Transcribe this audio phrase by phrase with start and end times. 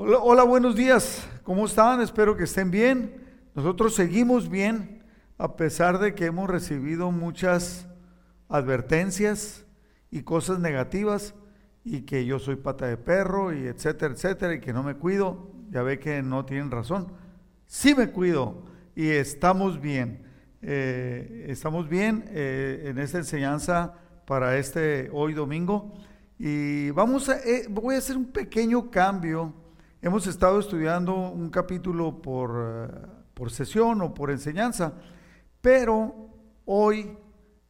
[0.00, 1.26] Hola, buenos días.
[1.42, 2.00] ¿Cómo están?
[2.00, 3.16] Espero que estén bien.
[3.56, 5.02] Nosotros seguimos bien
[5.38, 7.88] a pesar de que hemos recibido muchas
[8.48, 9.66] advertencias
[10.12, 11.34] y cosas negativas
[11.82, 15.50] y que yo soy pata de perro y etcétera, etcétera, y que no me cuido.
[15.70, 17.08] Ya ve que no tienen razón.
[17.66, 18.62] Sí me cuido
[18.94, 20.22] y estamos bien.
[20.62, 23.94] Eh, estamos bien eh, en esta enseñanza
[24.28, 25.92] para este hoy domingo.
[26.38, 29.66] Y vamos a, eh, voy a hacer un pequeño cambio.
[30.00, 34.92] Hemos estado estudiando un capítulo por, por sesión o por enseñanza,
[35.60, 36.14] pero
[36.66, 37.18] hoy,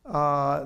[0.05, 0.65] ah,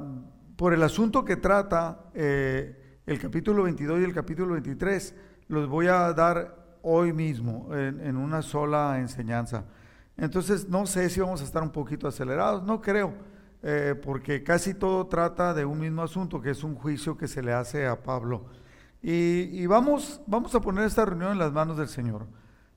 [0.57, 5.15] por el asunto que trata el capítulo 22 y el capítulo 23,
[5.49, 9.65] los voy a dar hoy mismo en, en una sola enseñanza.
[10.17, 13.15] Entonces, no sé si vamos a estar un poquito acelerados, no creo,
[13.63, 17.43] eh, porque casi todo trata de un mismo asunto, que es un juicio que se
[17.43, 18.47] le hace a Pablo.
[19.05, 22.29] Y, vamos, vamos a poner esta reunión en las manos del Señor.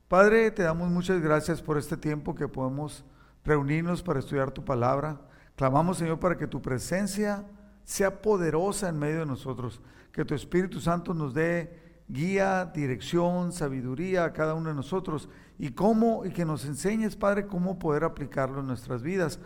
[0.08, 3.05] Padre, te damos muchas gracias por este tiempo que podemos
[3.44, 5.22] reunirnos para estudiar tu palabra.
[5.55, 7.45] Clamamos, Señor, para que tu presencia
[7.83, 14.25] sea poderosa en medio de nosotros, que tu Espíritu Santo nos dé guía, dirección, sabiduría
[14.25, 18.61] a cada uno de nosotros y cómo y que nos enseñes, Padre, cómo poder aplicarlo
[18.61, 19.39] en nuestras vidas.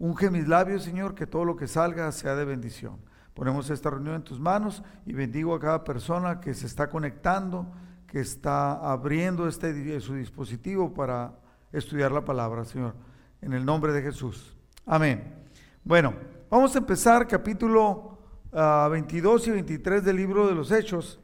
[0.00, 2.98] Unge mis labios, Señor, que todo lo que salga sea de bendición.
[3.34, 7.66] Ponemos esta reunión en tus manos y bendigo a cada persona que se está conectando,
[8.06, 11.34] que está abriendo este su dispositivo para
[11.72, 12.94] estudiar la palabra, Señor,
[13.42, 14.56] en el nombre de Jesús.
[14.86, 15.34] Amén.
[15.82, 16.14] Bueno,
[16.48, 18.18] vamos a empezar capítulo
[18.52, 21.18] 22 ah, y 23 del libro de los Hechos.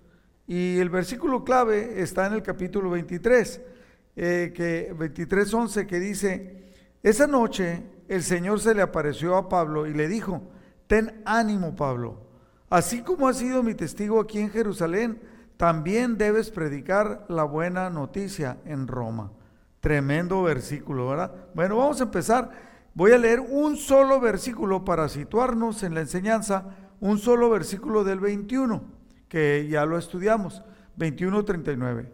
[0.49, 3.61] Y el versículo clave está en el capítulo 23,
[4.17, 6.73] eh, que 23.11, que dice,
[7.05, 10.43] esa noche el Señor se le apareció a Pablo y le dijo,
[10.91, 12.17] ten ánimo Pablo,
[12.69, 15.23] así como has sido mi testigo aquí en Jerusalén,
[15.57, 19.31] también debes predicar la buena noticia en Roma.
[19.79, 21.33] Tremendo versículo, ¿verdad?
[21.55, 22.51] Bueno, vamos a empezar.
[22.93, 26.65] Voy a leer un solo versículo para situarnos en la enseñanza,
[26.99, 28.83] un solo versículo del 21
[29.29, 30.65] que ya lo estudiamos,
[30.99, 32.09] 21.39.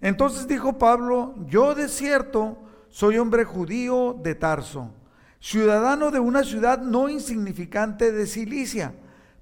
[0.00, 2.58] Entonces dijo Pablo, yo de cierto
[2.90, 4.94] soy hombre judío de Tarso,
[5.40, 8.94] ciudadano de una ciudad no insignificante de Cilicia,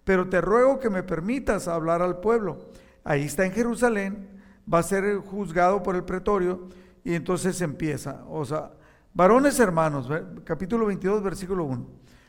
[0.04, 2.70] pero te ruego que me permitas hablar al pueblo.
[3.04, 4.28] Ahí está en Jerusalén,
[4.72, 6.68] va a ser juzgado por el pretorio
[7.04, 8.70] y entonces empieza, o sea,
[9.12, 10.08] varones hermanos,
[10.44, 11.86] capítulo 22, versículo 1.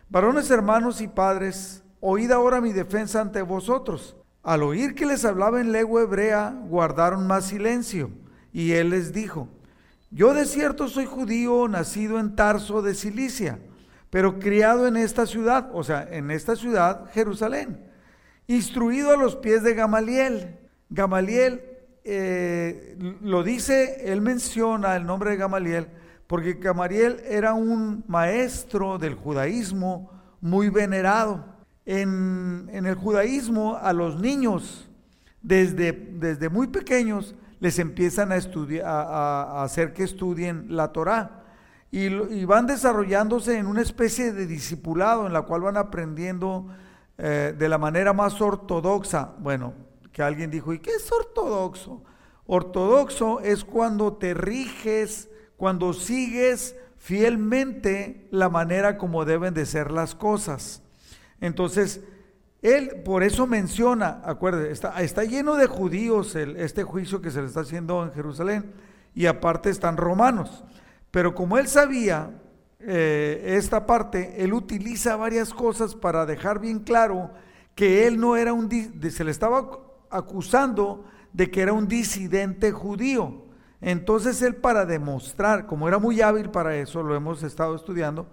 [0.09, 4.15] Varones hermanos y padres, oíd ahora mi defensa ante vosotros.
[4.41, 8.09] Al oír que les hablaba en lengua hebrea, guardaron más silencio.
[8.51, 9.47] Y él les dijo,
[10.11, 13.59] yo de cierto soy judío, nacido en Tarso de Cilicia,
[14.09, 17.85] pero criado en esta ciudad, o sea, en esta ciudad, Jerusalén,
[18.47, 20.57] instruido a los pies de Gamaliel.
[20.89, 21.61] Gamaliel
[22.03, 25.87] eh, lo dice, él menciona el nombre de Gamaliel,
[26.25, 31.45] porque Gamaliel era un maestro del judaísmo muy venerado
[31.85, 34.89] en, el judaísmo a los niños
[35.41, 41.43] desde, desde muy pequeños les empiezan a, hacer que estudien la Torá
[41.91, 46.67] y, van desarrollándose en una especie de discipulado en la cual van aprendiendo
[47.17, 49.33] eh, de la manera más ortodoxa.
[49.39, 49.73] Bueno,
[50.11, 52.03] que alguien dijo, ¿y qué es ortodoxo?
[52.45, 60.15] Ortodoxo es cuando te riges, cuando sigues fielmente la manera como deben de ser las
[60.15, 60.81] cosas.
[61.41, 62.01] Entonces,
[62.61, 67.61] él por eso menciona, acuérdense, está, lleno de judíos este juicio que se le está
[67.61, 68.73] haciendo en Jerusalén
[69.15, 70.63] y aparte están romanos.
[71.09, 72.31] Pero como él sabía
[72.81, 77.31] eh, esta parte, él utiliza varias cosas para dejar bien claro
[77.75, 78.69] que él no era un,
[79.09, 83.45] se le estaba acusando de que era un disidente judío.
[83.79, 88.27] Entonces él para demostrar, como era muy hábil para eso, lo hemos estado estudiando,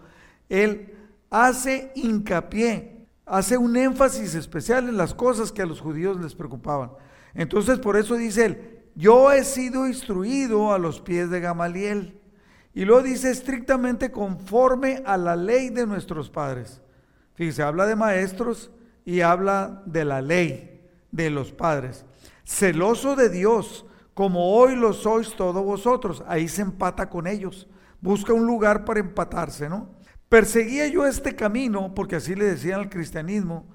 [0.48, 0.94] él
[1.30, 2.95] hace hincapié
[3.26, 6.92] hace un énfasis especial en las cosas que a los judíos les preocupaban.
[7.34, 12.18] Entonces por eso dice él, yo he sido instruido a los pies de Gamaliel.
[12.72, 16.80] Y lo dice estrictamente conforme a la ley de nuestros padres.
[17.34, 18.70] Fíjese, habla de maestros
[19.04, 22.04] y habla de la ley de los padres.
[22.44, 26.22] Celoso de Dios, como hoy lo sois todos vosotros.
[26.26, 27.66] Ahí se empata con ellos.
[28.00, 29.95] Busca un lugar para empatarse, ¿no?
[30.28, 33.66] Perseguía yo este camino, porque así le decían al cristianismo,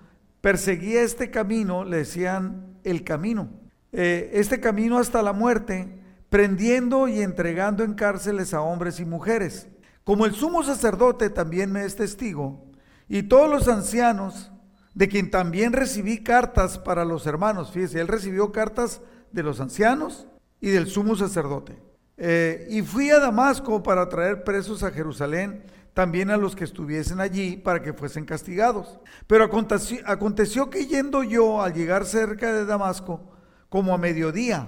[0.41, 3.49] perseguía este camino, le decían el camino,
[3.93, 5.97] eh, este camino hasta la muerte,
[6.29, 9.69] prendiendo y entregando en cárceles a hombres y mujeres.
[10.03, 12.65] Como el sumo sacerdote también me es testigo,
[13.07, 14.51] y todos los ancianos,
[14.93, 19.01] de quien también recibí cartas para los hermanos, fíjese, él recibió cartas
[19.31, 20.27] de los ancianos
[20.59, 21.77] y del sumo sacerdote.
[22.17, 25.63] Eh, y fui a Damasco para traer presos a Jerusalén,
[25.93, 28.99] también a los que estuviesen allí, para que fuesen castigados.
[29.27, 33.21] Pero aconteció, aconteció que yendo yo al llegar cerca de Damasco,
[33.69, 34.67] como a mediodía,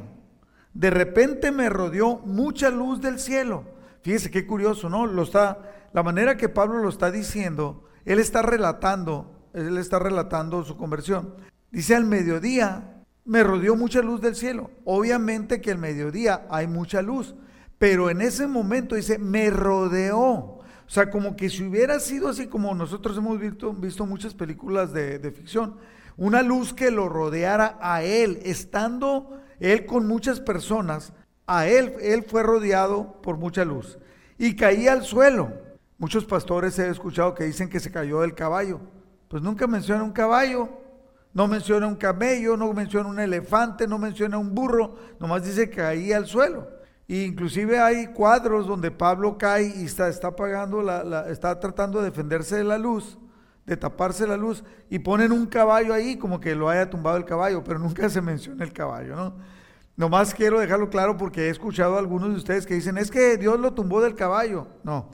[0.73, 3.65] de repente me rodeó mucha luz del cielo.
[4.01, 5.05] Fíjese qué curioso, ¿no?
[5.05, 10.63] Lo está, la manera que Pablo lo está diciendo, él está relatando, él está relatando
[10.63, 11.35] su conversión.
[11.71, 12.89] Dice al mediodía
[13.25, 14.71] me rodeó mucha luz del cielo.
[14.83, 17.35] Obviamente que al mediodía hay mucha luz,
[17.77, 20.59] pero en ese momento dice me rodeó.
[20.87, 24.93] O sea, como que si hubiera sido así como nosotros hemos visto, visto muchas películas
[24.93, 25.77] de, de ficción,
[26.17, 31.13] una luz que lo rodeara a él, estando él con muchas personas,
[31.47, 33.97] a él, él fue rodeado por mucha luz
[34.37, 35.51] y caía al suelo.
[35.97, 38.79] Muchos pastores he escuchado que dicen que se cayó del caballo.
[39.27, 40.69] Pues nunca menciona un caballo,
[41.33, 45.77] no menciona un camello, no menciona un elefante, no menciona un burro, nomás dice que
[45.77, 46.67] caía al suelo.
[47.13, 50.33] E inclusive hay cuadros donde Pablo cae y está, está
[50.83, 53.19] la, está tratando de defenderse de la luz,
[53.67, 57.25] de taparse la luz, y ponen un caballo ahí como que lo haya tumbado el
[57.25, 59.35] caballo, pero nunca se menciona el caballo, ¿no?
[59.95, 63.37] Nomás quiero dejarlo claro porque he escuchado a algunos de ustedes que dicen, es que
[63.37, 64.65] Dios lo tumbó del caballo.
[64.81, 65.11] No.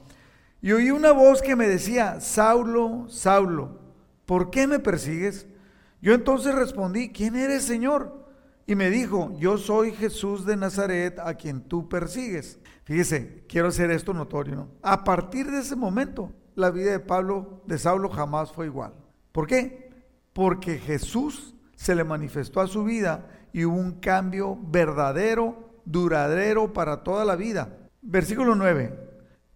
[0.62, 3.78] Y oí una voz que me decía, Saulo, Saulo,
[4.26, 5.48] ¿por qué me persigues?
[6.02, 8.29] Yo entonces respondí, ¿quién eres, Señor?
[8.70, 12.60] Y me dijo, yo soy Jesús de Nazaret a quien tú persigues.
[12.84, 14.68] Fíjese, quiero hacer esto notorio, ¿no?
[14.84, 18.94] A partir de ese momento, la vida de Pablo, de Saulo, jamás fue igual.
[19.32, 19.92] ¿Por qué?
[20.34, 27.04] Porque Jesús se le manifestó a su vida y hubo un cambio verdadero, duradero para
[27.04, 27.76] toda la vida.
[28.04, 29.00] Versículo 9.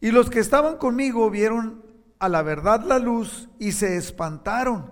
[0.02, 1.86] Y los que estaban conmigo vieron
[2.18, 4.90] a la verdad la luz y se espantaron,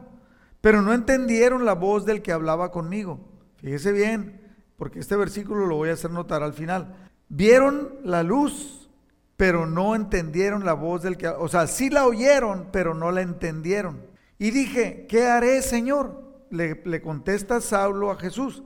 [0.62, 3.31] pero no entendieron la voz del que hablaba conmigo.
[3.62, 4.42] Fíjese bien,
[4.78, 6.96] porque este versículo lo voy a hacer notar al final.
[7.30, 8.90] Vieron la luz,
[9.38, 13.22] pero no entendieron la voz del que, o sea, sí la oyeron, pero no la
[13.22, 14.02] entendieron.
[14.38, 16.22] Y dije, ¿qué haré, Señor?
[16.50, 18.64] Le, contesta Saulo a Jesús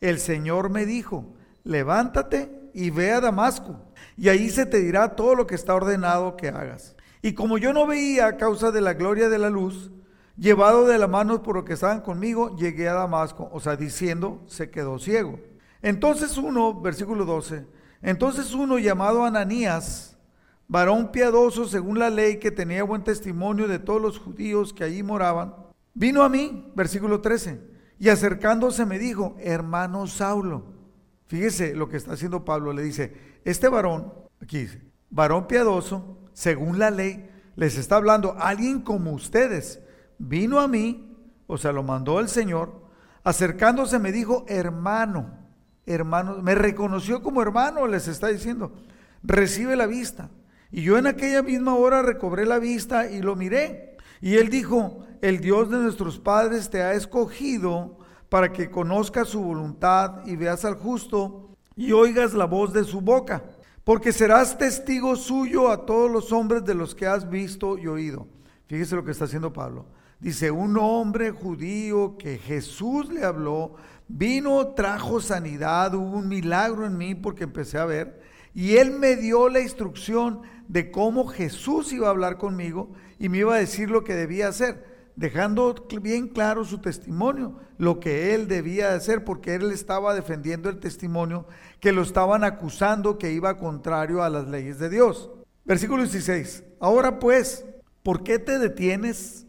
[0.00, 3.80] el Señor me dijo, levántate y ve a Damasco,
[4.16, 6.94] y ahí se te dirá todo lo que está ordenado que hagas.
[7.20, 9.90] Y como yo no veía a causa de la gloria de la luz,
[10.38, 14.42] llevado de la mano por lo que estaban conmigo, llegué a Damasco, o sea, diciendo,
[14.46, 15.40] se quedó ciego.
[15.82, 17.66] Entonces uno, versículo 12,
[18.02, 20.16] entonces uno llamado Ananías,
[20.68, 25.02] varón piadoso según la ley que tenía buen testimonio de todos los judíos que allí
[25.02, 25.54] moraban,
[25.94, 30.64] vino a mí, versículo 13 y acercándose me dijo, hermano Saulo,
[31.26, 36.78] fíjese lo que está haciendo Pablo, le dice, este varón, aquí dice, varón piadoso, según
[36.78, 39.80] la ley, les está hablando, alguien como ustedes,
[40.18, 41.16] vino a mí,
[41.46, 42.82] o sea, lo mandó el Señor,
[43.24, 45.38] acercándose me dijo, hermano,
[45.86, 48.72] hermano, me reconoció como hermano, les está diciendo,
[49.22, 50.30] recibe la vista.
[50.70, 53.96] Y yo en aquella misma hora recobré la vista y lo miré.
[54.20, 57.98] Y él dijo, el Dios de nuestros padres te ha escogido
[58.28, 63.00] para que conozcas su voluntad y veas al justo y oigas la voz de su
[63.00, 63.44] boca,
[63.84, 68.26] porque serás testigo suyo a todos los hombres de los que has visto y oído.
[68.66, 69.86] Fíjese lo que está haciendo Pablo.
[70.20, 73.74] Dice, un hombre judío que Jesús le habló,
[74.08, 78.20] vino, trajo sanidad, hubo un milagro en mí porque empecé a ver,
[78.52, 83.38] y él me dio la instrucción de cómo Jesús iba a hablar conmigo y me
[83.38, 84.84] iba a decir lo que debía hacer,
[85.14, 90.80] dejando bien claro su testimonio, lo que él debía hacer, porque él estaba defendiendo el
[90.80, 91.46] testimonio
[91.78, 95.30] que lo estaban acusando que iba contrario a las leyes de Dios.
[95.64, 96.64] Versículo 16.
[96.80, 97.64] Ahora pues,
[98.02, 99.47] ¿por qué te detienes?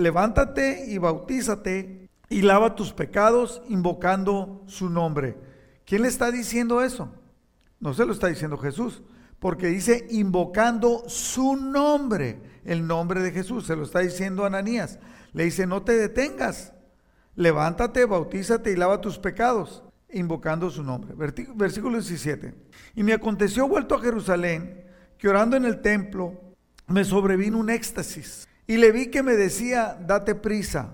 [0.00, 5.36] Levántate y bautízate y lava tus pecados invocando su nombre.
[5.84, 7.12] ¿Quién le está diciendo eso?
[7.80, 9.02] No se lo está diciendo Jesús,
[9.38, 13.66] porque dice invocando su nombre el nombre de Jesús.
[13.66, 14.98] Se lo está diciendo Ananías.
[15.32, 16.72] Le dice, no te detengas.
[17.36, 21.14] Levántate, bautízate y lava tus pecados, invocando su nombre.
[21.14, 22.54] Versículo 17.
[22.96, 24.84] Y me aconteció vuelto a Jerusalén,
[25.16, 26.40] que orando en el templo,
[26.86, 28.46] me sobrevino un éxtasis.
[28.70, 30.90] Y le vi que me decía, date prisa.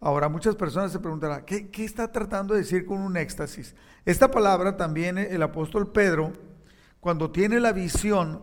[0.00, 3.76] Ahora muchas personas se preguntarán, ¿qué, ¿qué, está tratando de decir con un éxtasis?
[4.04, 6.32] Esta palabra también el apóstol Pedro,
[6.98, 8.42] cuando tiene la visión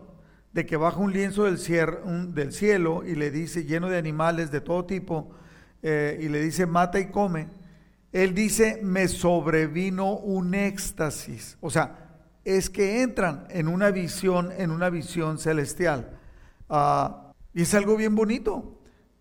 [0.54, 1.58] de que baja un lienzo del,
[2.32, 5.32] del cielo y le dice, lleno de animales de todo tipo,
[5.82, 7.48] eh, y le dice, mata y come,
[8.10, 11.58] él dice, me sobrevino un éxtasis.
[11.60, 16.18] O sea, es que entran en una visión, en una visión celestial.
[16.70, 18.77] Ah, y es algo bien bonito.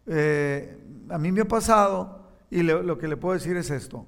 [0.08, 0.78] Eh,
[1.10, 4.06] a mí me ha pasado, y lo que le puedo decir es esto.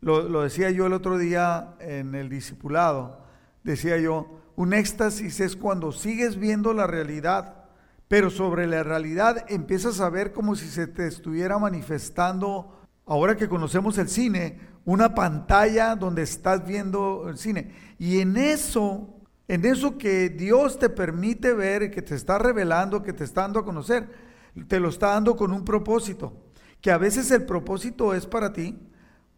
[0.00, 3.20] Lo, lo decía yo el otro día en el discipulado.
[3.62, 7.64] decía yo, un éxtasis es cuando sigues viendo la realidad,
[8.08, 13.48] pero sobre la realidad empiezas a ver como si se te estuviera manifestando, ahora que
[13.48, 17.72] conocemos el cine, una pantalla donde estás viendo el cine.
[17.98, 19.14] Y en eso,
[19.46, 23.60] en eso que Dios te permite ver, que te está revelando, que te está dando
[23.60, 24.08] a conocer,
[24.68, 26.32] te lo está dando con un propósito.
[26.80, 28.78] Que a veces el propósito es para ti,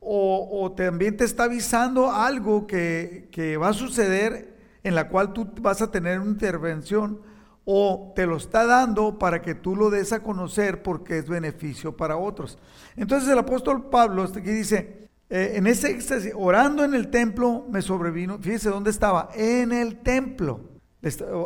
[0.04, 5.80] o, también te está avisando algo que, va a suceder en la cual tú vas
[5.80, 7.20] a tener una intervención
[7.64, 11.96] o te lo está dando para que tú lo des a conocer porque es beneficio
[11.96, 12.58] para otros.
[12.96, 17.80] Entonces el apóstol Pablo aquí dice, eh, en ese éxtasis, orando en el templo, me
[17.80, 20.72] sobrevino, fíjese dónde estaba, en el templo.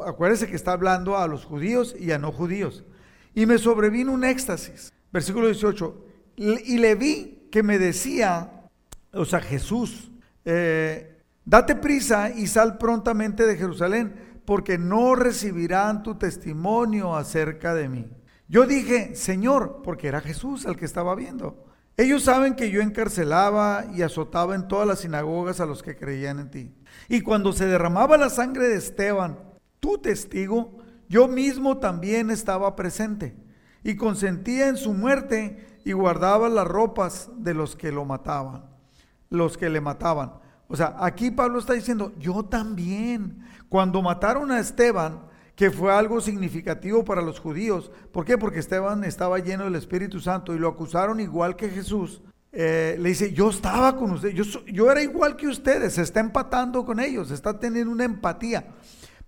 [0.07, 2.85] Acuérdese que está hablando a los judíos y a no judíos.
[3.37, 4.95] Y me sobrevino un éxtasis.
[5.13, 6.05] Versículo 18.
[6.37, 8.51] Y le vi que me decía,
[9.13, 10.11] o sea, Jesús,
[10.47, 17.91] eh, date prisa y sal prontamente de Jerusalén, porque no recibirán tu testimonio acerca de
[17.91, 18.07] mí.
[18.49, 21.63] Yo dije, Señor, porque era Jesús el que estaba viendo.
[21.99, 26.39] Ellos saben que yo encarcelaba y azotaba en todas las sinagogas a los que creían
[26.39, 26.75] en ti.
[27.11, 29.39] Y cuando se derramaba la sangre de Esteban,
[29.79, 30.79] tu testigo,
[31.09, 33.37] yo mismo también estaba presente
[33.83, 38.65] y consentía en su muerte y guardaba las ropas de los que lo mataban,
[39.31, 40.33] los que le mataban.
[40.69, 45.21] O sea, aquí Pablo está diciendo, yo también, cuando mataron a Esteban,
[45.55, 48.37] que fue algo significativo para los judíos, ¿por qué?
[48.37, 52.21] Porque Esteban estaba lleno del Espíritu Santo y lo acusaron igual que Jesús.
[52.51, 56.21] Eh, le dice, yo estaba con ustedes, yo, yo era igual que ustedes, se está
[56.21, 58.67] empatando con ellos, está teniendo una empatía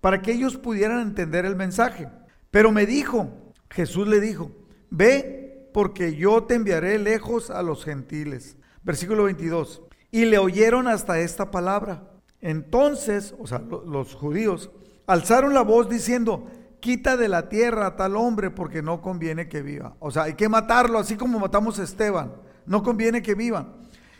[0.00, 2.08] para que ellos pudieran entender el mensaje.
[2.50, 4.50] Pero me dijo, Jesús le dijo,
[4.90, 8.56] ve porque yo te enviaré lejos a los gentiles.
[8.82, 9.82] Versículo 22.
[10.10, 12.10] Y le oyeron hasta esta palabra.
[12.40, 14.70] Entonces, o sea, los judíos
[15.06, 16.48] alzaron la voz diciendo,
[16.80, 19.96] quita de la tierra a tal hombre porque no conviene que viva.
[19.98, 22.34] O sea, hay que matarlo, así como matamos a Esteban.
[22.66, 23.74] No conviene que vivan.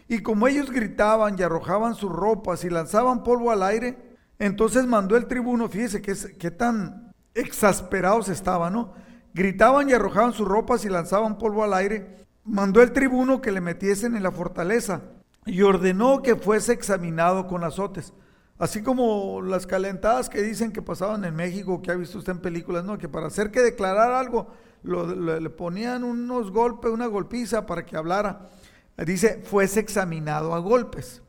[0.08, 4.07] Y como ellos gritaban y arrojaban sus ropas y lanzaban polvo al aire,
[4.38, 8.94] entonces mandó el tribuno, fíjese qué tan exasperados estaban, ¿no?
[9.34, 12.26] Gritaban y arrojaban sus ropas y lanzaban polvo al aire.
[12.44, 15.02] Mandó el tribuno que le metiesen en la fortaleza
[15.46, 18.12] y ordenó que fuese examinado con azotes.
[18.58, 22.40] Así como las calentadas que dicen que pasaban en México, que ha visto usted en
[22.40, 22.98] películas, ¿no?
[22.98, 24.48] Que para hacer que declarar algo,
[24.82, 28.48] le ponían unos golpes, una golpiza para que hablara.
[28.96, 31.22] Dice, fuese examinado a golpes,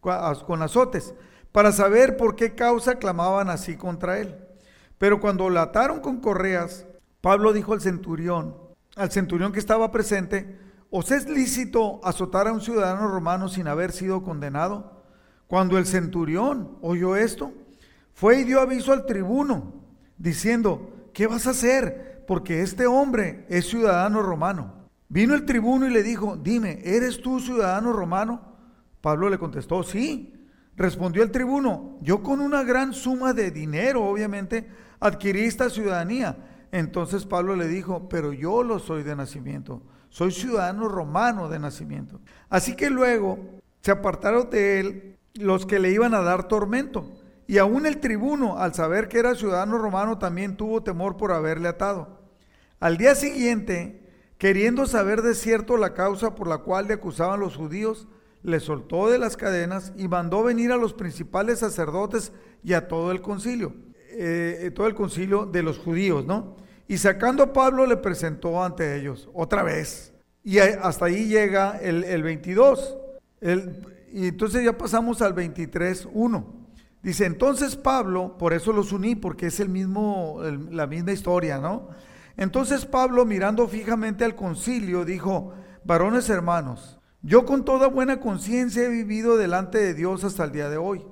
[0.00, 1.14] con azotes,
[1.54, 4.34] para saber por qué causa clamaban así contra él.
[4.98, 6.84] Pero cuando lo ataron con correas,
[7.20, 8.56] Pablo dijo al centurión,
[8.96, 10.58] al centurión que estaba presente,
[10.90, 15.00] ¿os es lícito azotar a un ciudadano romano sin haber sido condenado?
[15.46, 17.52] Cuando el centurión oyó esto,
[18.14, 19.74] fue y dio aviso al tribuno,
[20.18, 22.24] diciendo, ¿qué vas a hacer?
[22.26, 24.88] Porque este hombre es ciudadano romano.
[25.08, 28.42] Vino el tribuno y le dijo, dime, ¿eres tú ciudadano romano?
[29.00, 30.33] Pablo le contestó, sí.
[30.76, 34.68] Respondió el tribuno, yo con una gran suma de dinero, obviamente,
[35.00, 36.36] adquirí esta ciudadanía
[36.74, 42.20] entonces Pablo le dijo, pero yo lo soy de nacimiento, soy ciudadano romano de nacimiento.
[42.48, 43.38] Así que luego
[43.80, 47.12] se apartaron de él los que le iban a dar tormento.
[47.46, 51.68] Y aún el tribuno, al saber que era ciudadano romano, también tuvo temor por haberle
[51.68, 52.18] atado.
[52.80, 57.54] Al día siguiente, queriendo saber de cierto la causa por la cual le acusaban los
[57.54, 58.08] judíos,
[58.44, 62.30] le soltó de las cadenas y mandó venir a los principales sacerdotes
[62.62, 63.74] y a todo el concilio,
[64.10, 66.56] eh, todo el concilio de los judíos, ¿no?
[66.86, 70.12] Y sacando a Pablo le presentó ante ellos otra vez.
[70.42, 72.98] Y hasta ahí llega el, 22.
[74.12, 76.54] y entonces ya pasamos al 23, 1.
[77.02, 81.88] Dice, entonces Pablo, por eso los uní, porque es el mismo, la misma historia, ¿no?
[82.36, 88.88] Entonces Pablo, mirando fijamente al concilio, dijo, varones hermanos, yo con toda buena conciencia he
[88.88, 91.04] vivido delante de Dios hasta el día de hoy.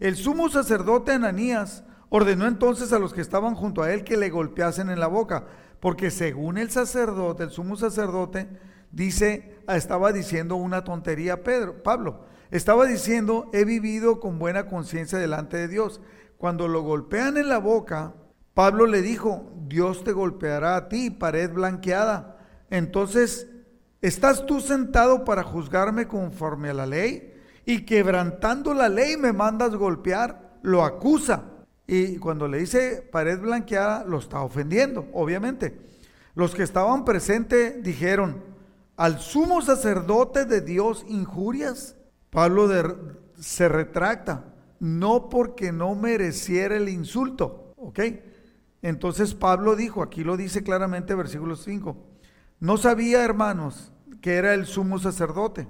[0.00, 4.30] El sumo sacerdote Ananías Ordenó entonces a los que estaban junto a él que le
[4.30, 5.44] golpeasen en la boca,
[5.80, 8.48] porque según el sacerdote, el sumo sacerdote,
[8.90, 12.24] dice, estaba diciendo una tontería Pedro, Pablo.
[12.50, 16.00] Estaba diciendo, he vivido con buena conciencia delante de Dios.
[16.38, 18.14] Cuando lo golpean en la boca,
[18.54, 22.38] Pablo le dijo, Dios te golpeará a ti, pared blanqueada.
[22.70, 23.48] Entonces,
[24.00, 27.34] ¿estás tú sentado para juzgarme conforme a la ley?
[27.64, 31.44] Y quebrantando la ley me mandas golpear, lo acusa.
[31.86, 35.78] Y cuando le dice pared blanqueada, lo está ofendiendo, obviamente.
[36.34, 38.42] Los que estaban presentes dijeron,
[38.98, 41.96] al sumo sacerdote de Dios injurias.
[42.30, 42.68] Pablo
[43.38, 44.44] se retracta,
[44.80, 48.00] no porque no mereciera el insulto, ¿ok?
[48.82, 51.96] Entonces Pablo dijo, aquí lo dice claramente versículo 5,
[52.60, 55.68] no sabía, hermanos, que era el sumo sacerdote,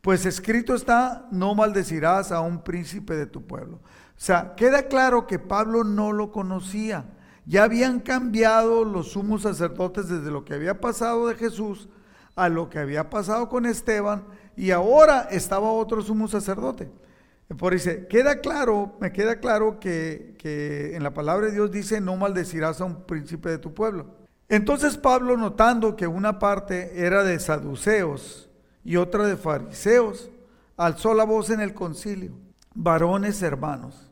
[0.00, 3.76] pues escrito está, no maldecirás a un príncipe de tu pueblo.
[3.76, 7.04] O sea, queda claro que Pablo no lo conocía.
[7.44, 11.88] Ya habían cambiado los sumos sacerdotes desde lo que había pasado de Jesús
[12.34, 14.24] a lo que había pasado con Esteban
[14.56, 16.90] y ahora estaba otro sumo sacerdote.
[17.58, 22.00] Por dice, queda claro, me queda claro que, que en la palabra de Dios dice,
[22.00, 24.21] no maldecirás a un príncipe de tu pueblo.
[24.48, 28.50] Entonces Pablo, notando que una parte era de saduceos
[28.84, 30.30] y otra de fariseos,
[30.76, 32.32] alzó la voz en el concilio.
[32.74, 34.10] Varones hermanos,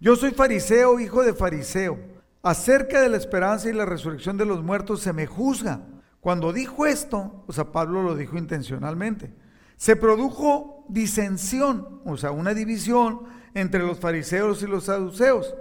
[0.00, 1.98] yo soy fariseo, hijo de fariseo.
[2.42, 5.80] Acerca de la esperanza y la resurrección de los muertos se me juzga.
[6.20, 9.34] Cuando dijo esto, o sea, Pablo lo dijo intencionalmente,
[9.76, 13.22] se produjo disensión, o sea, una división
[13.54, 15.54] entre los fariseos y los saduceos.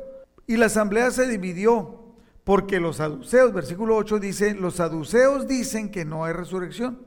[0.47, 2.00] Y la asamblea se dividió
[2.43, 6.99] porque los saduceos, versículo 8 dice, los saduceos dicen que no hay resurrección,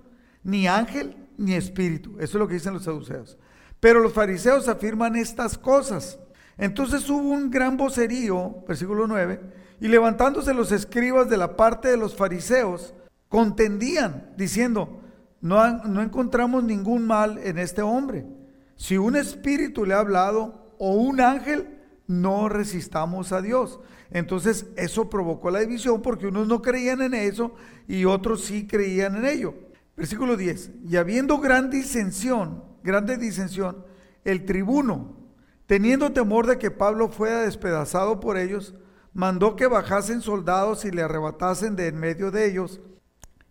[0.42, 2.12] ni ángel ni espíritu.
[2.18, 3.36] Eso es lo que dicen los saduceos.
[3.80, 6.18] Pero los fariseos afirman estas cosas.
[6.56, 9.40] Entonces hubo un gran vocerío, versículo 9,
[9.80, 12.94] y levantándose los escribas de la parte de los fariseos,
[13.28, 15.00] contendían diciendo,
[15.40, 18.24] no, no encontramos ningún mal en este hombre.
[18.76, 23.80] Si un espíritu le ha hablado o un ángel, no resistamos a Dios.
[24.10, 27.54] Entonces eso provocó la división porque unos no creían en eso
[27.88, 29.54] y otros sí creían en ello.
[29.96, 30.70] Versículo 10.
[30.88, 33.84] Y habiendo gran disensión, grande disensión,
[34.24, 35.16] el tribuno,
[35.66, 38.74] teniendo temor de que Pablo fuera despedazado por ellos,
[39.12, 42.80] mandó que bajasen soldados y le arrebatasen de en medio de ellos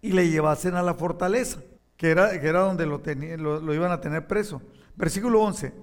[0.02, 1.62] y le llevasen a la fortaleza,
[1.96, 3.00] que era, que era donde lo,
[3.62, 4.62] lo, iban a tener preso.
[4.96, 5.74] Versículo 11.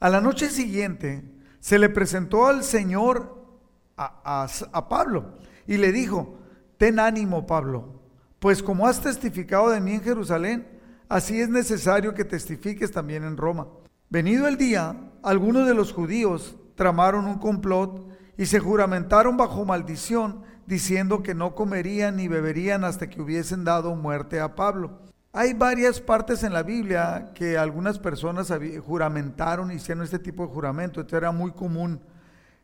[0.00, 1.22] A la noche siguiente
[1.60, 3.37] se le presentó al Señor
[3.98, 5.34] a, a Pablo
[5.66, 6.38] y le dijo,
[6.78, 8.00] ten ánimo Pablo,
[8.38, 10.66] pues como has testificado de mí en Jerusalén,
[11.08, 13.66] así es necesario que testifiques también en Roma.
[14.08, 20.42] Venido el día, algunos de los judíos tramaron un complot y se juramentaron bajo maldición
[20.66, 25.00] diciendo que no comerían ni beberían hasta que hubiesen dado muerte a Pablo.
[25.32, 28.52] Hay varias partes en la Biblia que algunas personas
[28.86, 32.00] juramentaron, hicieron este tipo de juramento, esto era muy común.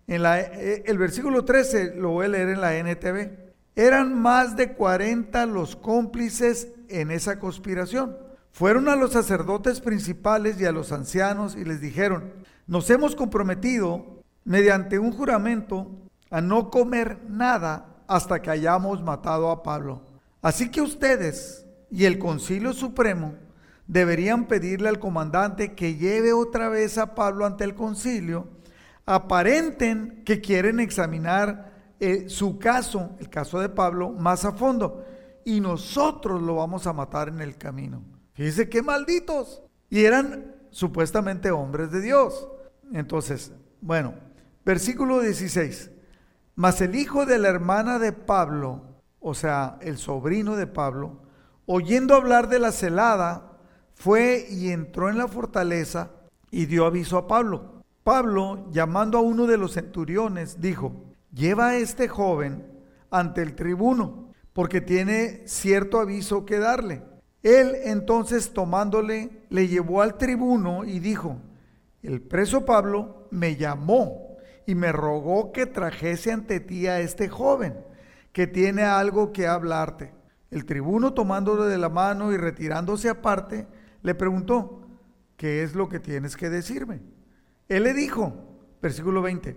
[0.07, 3.45] En la, eh, el versículo 13 lo voy a leer en la NTV.
[3.77, 8.17] Eran más de 40 los cómplices en esa conspiración.
[8.53, 12.33] Fueron a los sacerdotes principales y a los ancianos y les dijeron,
[12.67, 15.91] nos hemos comprometido mediante un juramento
[16.31, 20.03] a no comer nada hasta que hayamos matado a Pablo.
[20.41, 23.35] Así que ustedes y el Concilio Supremo
[23.87, 28.49] deberían pedirle al comandante que lleve otra vez a Pablo ante el concilio,
[29.07, 35.05] aparenten que quieren examinar eh, su caso, el caso de Pablo, más a fondo,
[35.45, 38.03] y nosotros lo vamos a matar en el camino.
[38.35, 39.63] Fíjense qué malditos.
[39.91, 42.49] Y eran supuestamente hombres de Dios.
[42.93, 44.15] Entonces, bueno,
[44.65, 45.91] versículo 16.
[46.57, 48.83] Mas el hijo de la hermana de Pablo,
[49.21, 51.23] o sea, el sobrino de Pablo,
[51.67, 53.59] oyendo hablar de la celada,
[53.95, 56.11] fue y entró en la fortaleza
[56.51, 57.74] y dio aviso a Pablo.
[58.05, 62.67] Pablo, llamando a uno de los centuriones, dijo, lleva a este joven
[63.11, 67.03] ante el tribuno, porque tiene cierto aviso que darle.
[67.43, 71.39] Él entonces tomándole, le llevó al tribuno y dijo,
[72.03, 74.37] el preso Pablo me llamó
[74.67, 77.75] y me rogó que trajese ante ti a este joven,
[78.33, 80.13] que tiene algo que hablarte.
[80.51, 83.67] El tribuno tomándolo de la mano y retirándose aparte,
[84.03, 84.83] le preguntó,
[85.39, 87.14] ¿qué es lo que tienes que decirme?
[87.69, 88.35] Él le dijo,
[88.83, 89.57] versículo 20,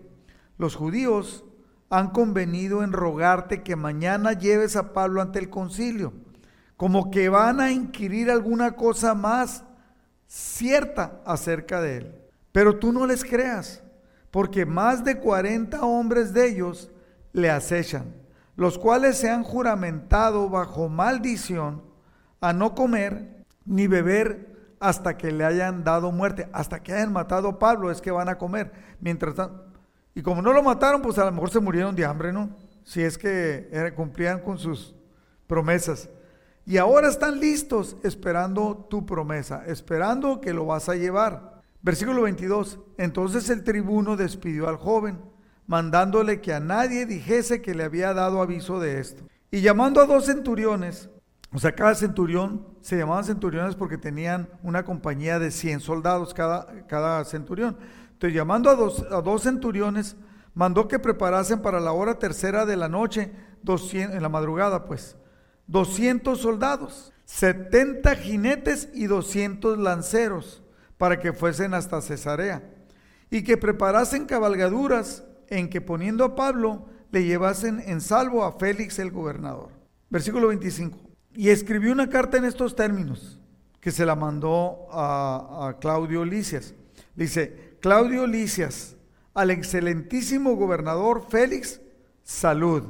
[0.57, 1.43] los judíos
[1.89, 6.13] han convenido en rogarte que mañana lleves a Pablo ante el concilio,
[6.75, 9.63] como que van a inquirir alguna cosa más
[10.27, 12.15] cierta acerca de él.
[12.51, 13.83] Pero tú no les creas
[14.31, 16.91] porque más de 40 hombres de ellos
[17.33, 18.13] le acechan,
[18.55, 21.83] los cuales se han juramentado bajo maldición
[22.41, 27.49] a no comer ni beber hasta que le hayan dado muerte, hasta que hayan matado
[27.49, 28.71] a Pablo es que van a comer.
[28.99, 29.67] Mientras tanto,
[30.17, 32.49] y como no lo mataron, pues a lo mejor se murieron de hambre, ¿no?
[32.83, 34.95] Si es que cumplían con sus
[35.45, 36.09] promesas.
[36.65, 41.61] Y ahora están listos esperando tu promesa, esperando que lo vas a llevar.
[41.83, 42.79] Versículo 22.
[42.97, 45.19] Entonces el tribuno despidió al joven,
[45.67, 49.23] mandándole que a nadie dijese que le había dado aviso de esto.
[49.51, 51.11] Y llamando a dos centuriones,
[51.53, 56.85] O sea, cada centurión se llamaban centuriones porque tenían una compañía de 100 soldados cada,
[56.87, 57.77] cada centurión.
[58.11, 60.17] Entonces, llamando a dos, a dos centuriones,
[60.53, 63.31] mandó que preparasen para la hora tercera de la noche,
[63.63, 65.15] 200, en la madrugada, pues,
[65.67, 70.63] 200 soldados, 70 jinetes y 200 lanceros
[70.97, 72.63] para que fuesen hasta Cesarea
[73.29, 78.99] y que preparasen cabalgaduras en que poniendo a Pablo le llevasen en salvo a Félix
[78.99, 79.71] el gobernador.
[80.09, 81.06] Versículo 25.
[81.37, 83.39] Y escribió una carta en estos términos
[83.79, 86.73] que se la mandó a, Claudio Licias.
[87.15, 88.95] Dice, Claudio Licias,
[89.35, 91.79] al excelentísimo gobernador Félix,
[92.23, 92.85] salud.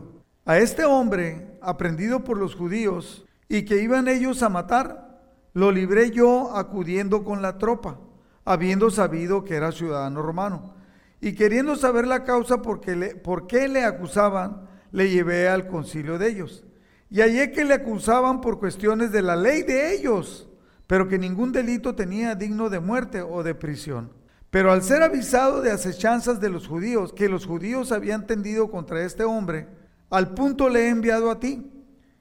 [0.46, 5.20] A este hombre, aprendido por los judíos, y que iban ellos a matar,
[5.54, 8.00] lo libré yo acudiendo con la tropa,
[8.46, 10.74] habiendo sabido que era ciudadano romano.
[11.20, 15.68] Y queriendo saber la causa por qué le, por qué le acusaban, le llevé al
[15.68, 16.64] concilio de ellos.
[17.10, 20.50] Y hallé que le acusaban por cuestiones de la ley de ellos,
[20.88, 24.12] pero que ningún delito tenía digno de muerte o de prisión.
[24.50, 29.04] Pero al ser avisado de acechanzas de los judíos, que los judíos habían tendido contra
[29.04, 29.68] este hombre,
[30.10, 31.70] al punto le he enviado a ti,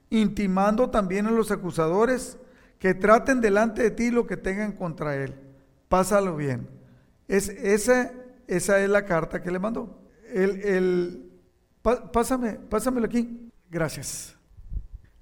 [0.09, 2.37] intimando también a los acusadores
[2.79, 5.35] que traten delante de ti lo que tengan contra él.
[5.87, 6.69] Pásalo bien.
[7.27, 8.11] Es, esa,
[8.47, 10.01] esa es la carta que le mandó.
[10.31, 11.31] El, el,
[11.81, 13.49] pásame, pásamelo aquí.
[13.69, 14.36] Gracias.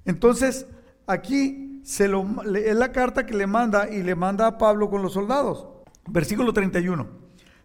[0.05, 0.67] Entonces,
[1.07, 5.01] aquí se lo, es la carta que le manda y le manda a Pablo con
[5.01, 5.67] los soldados.
[6.07, 7.07] Versículo 31.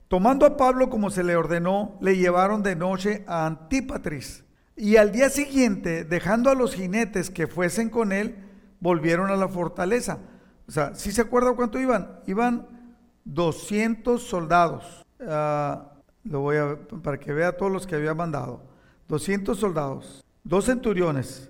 [0.08, 4.44] Tomando a Pablo como se le ordenó, le llevaron de noche a Antípatris.
[4.76, 8.36] Y al día siguiente, dejando a los jinetes que fuesen con él,
[8.80, 10.18] volvieron a la fortaleza.
[10.66, 12.20] O sea, se acuerda cuánto iban?
[12.26, 12.66] Iban
[13.24, 15.04] 200 soldados.
[15.26, 15.92] Ah,
[16.24, 18.62] lo voy a para que vea todos los que había mandado.
[19.08, 21.49] 200 soldados, dos centuriones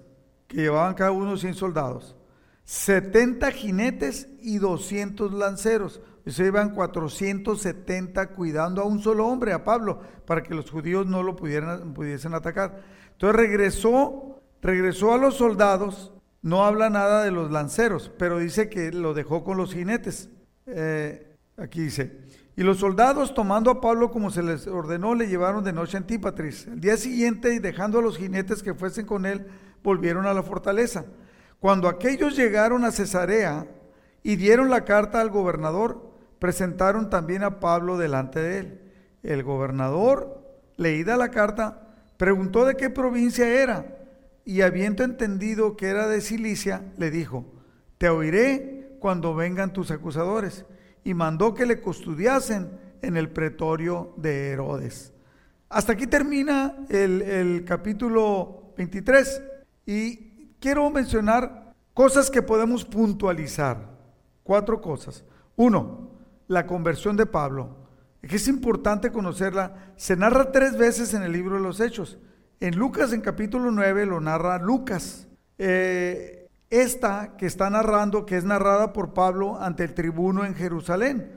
[0.50, 2.16] que llevaban cada uno 100 soldados,
[2.64, 6.00] 70 jinetes y 200 lanceros.
[6.26, 11.22] Se iban 470 cuidando a un solo hombre, a Pablo, para que los judíos no
[11.22, 12.82] lo pudiesen atacar.
[13.12, 18.92] Entonces regresó, regresó a los soldados, no habla nada de los lanceros, pero dice que
[18.92, 20.30] lo dejó con los jinetes.
[20.66, 22.20] Eh, aquí dice,
[22.56, 26.00] y los soldados tomando a Pablo como se les ordenó, le llevaron de noche a
[26.00, 26.66] Antípatris.
[26.66, 29.46] El día siguiente, dejando a los jinetes que fuesen con él,
[29.83, 31.05] volvieron a la fortaleza.
[31.59, 33.66] Cuando aquellos llegaron a Cesarea
[34.23, 38.81] y dieron la carta al gobernador, presentaron también a Pablo delante de él.
[39.23, 40.43] El gobernador,
[40.77, 43.99] leída la carta, preguntó de qué provincia era
[44.45, 47.45] y habiendo entendido que era de Cilicia, le dijo,
[47.99, 50.64] te oiré cuando vengan tus acusadores.
[51.05, 55.12] Y mandó que le custodiasen en el pretorio de Herodes.
[55.69, 59.43] Hasta aquí termina el, el capítulo 23
[59.90, 63.90] y quiero mencionar cosas que podemos puntualizar.
[64.44, 65.24] Cuatro cosas.
[65.57, 66.12] Uno,
[66.46, 67.74] la conversión de Pablo,
[68.22, 72.18] que es importante conocerla, se narra tres veces en el libro de los Hechos.
[72.61, 75.26] En Lucas, en capítulo 9, lo narra Lucas.
[75.59, 81.33] Eh, esta que está narrando, que es narrada por Pablo ante el tribuno en Jerusalén.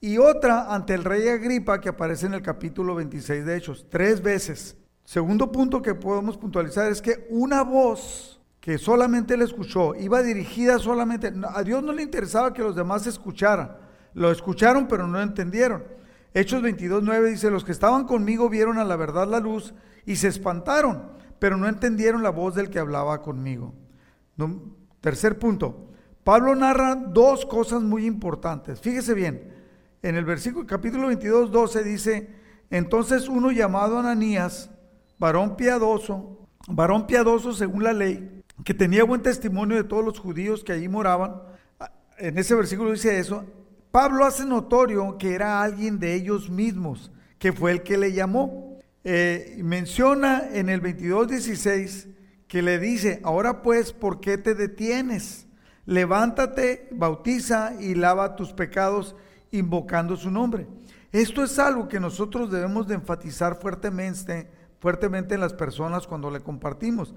[0.00, 4.20] Y otra ante el rey Agripa, que aparece en el capítulo 26 de Hechos, tres
[4.20, 4.78] veces.
[5.04, 10.78] Segundo punto que podemos puntualizar es que una voz que solamente él escuchó, iba dirigida
[10.78, 13.76] solamente, a Dios no le interesaba que los demás escucharan,
[14.14, 15.84] lo escucharon, pero no entendieron.
[16.32, 19.74] Hechos 22.9 dice, los que estaban conmigo vieron a la verdad la luz
[20.06, 23.74] y se espantaron, pero no entendieron la voz del que hablaba conmigo.
[25.02, 25.90] tercer punto,
[26.24, 28.80] Pablo narra dos cosas muy importantes.
[28.80, 29.52] Fíjese bien,
[30.00, 32.34] en el versículo capítulo 22, 12 dice,
[32.70, 34.70] entonces uno llamado Ananías,
[35.18, 40.64] varón piadoso, varón piadoso según la ley, que tenía buen testimonio de todos los judíos
[40.64, 41.42] que allí moraban,
[42.18, 43.44] en ese versículo dice eso,
[43.90, 48.78] Pablo hace notorio que era alguien de ellos mismos, que fue el que le llamó.
[49.04, 52.08] Eh, menciona en el 22.16
[52.48, 55.46] que le dice, ahora pues, ¿por qué te detienes?
[55.86, 59.14] Levántate, bautiza y lava tus pecados
[59.50, 60.66] invocando su nombre.
[61.12, 64.50] Esto es algo que nosotros debemos de enfatizar fuertemente,
[64.84, 67.14] fuertemente en las personas cuando le compartimos.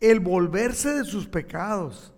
[0.00, 2.14] El volverse de sus pecados,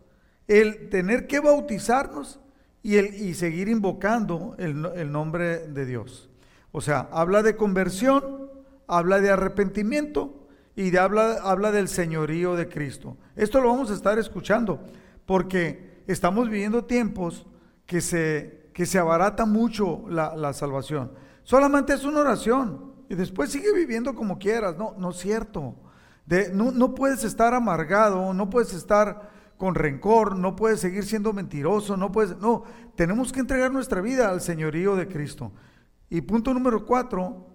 [0.47, 2.39] el tener que bautizarnos
[2.85, 6.31] y, el, y seguir invocando el, nombre de Dios.
[6.71, 8.49] O sea, habla de conversión,
[8.87, 10.47] habla de arrepentimiento
[10.77, 13.17] y de, habla, habla del señorío de Cristo.
[13.35, 14.85] Esto lo vamos a estar escuchando
[15.27, 17.45] porque estamos viviendo tiempos
[17.87, 21.11] que se, que se abarata mucho la, salvación.
[21.43, 24.77] Solamente es una oración y después sigue viviendo como quieras.
[24.77, 25.75] No, no es cierto.
[26.53, 32.13] No puedes estar amargado, no puedes estar con rencor, no puedes seguir siendo mentiroso, no
[32.13, 32.65] puedes, no,
[32.95, 35.53] tenemos que entregar nuestra vida al señorío de Cristo.
[36.11, 37.47] Y punto número cuatro,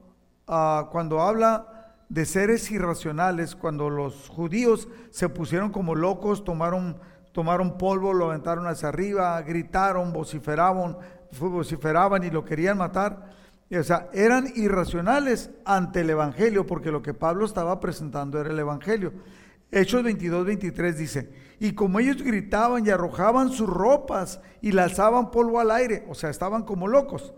[0.48, 7.00] ah, cuando habla de seres irracionales, cuando los judíos se pusieron como locos, tomaron,
[7.32, 10.98] tomaron polvo, lo aventaron hacia arriba, gritaron, vociferaban,
[11.40, 13.30] vociferaban y lo querían matar.
[13.78, 18.60] O sea, eran irracionales ante el Evangelio, porque lo que Pablo estaba presentando era el
[18.60, 19.14] Evangelio.
[19.72, 25.62] Hechos 22, 23 dice, y como ellos gritaban y arrojaban sus ropas y lanzaban polvo
[25.62, 27.34] al aire, o sea, estaban como locos.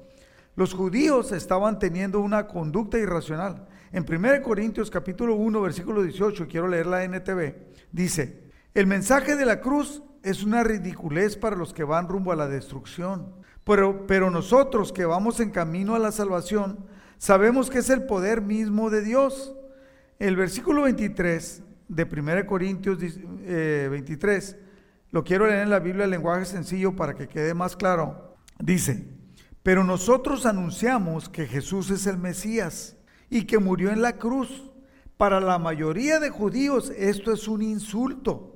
[0.55, 3.67] Los judíos estaban teniendo una conducta irracional.
[3.91, 7.55] En 1 Corintios capítulo 1, versículo 18, quiero leer la NTV,
[7.91, 12.35] dice, el mensaje de la cruz es una ridiculez para los que van rumbo a
[12.35, 13.35] la destrucción.
[13.63, 16.85] Pero, nosotros que vamos en camino a la salvación,
[17.17, 19.55] sabemos que es el poder mismo de Dios.
[20.19, 24.59] El versículo 23 de 1 Corintios 23, eh,
[25.11, 28.35] lo quiero leer en la Biblia en lenguaje sencillo para que quede más claro.
[28.59, 29.07] Dice,
[29.63, 32.97] pero nosotros anunciamos que Jesús es el Mesías
[33.29, 34.69] y que murió en la cruz.
[35.15, 38.52] Para la mayoría de judíos esto es un insulto.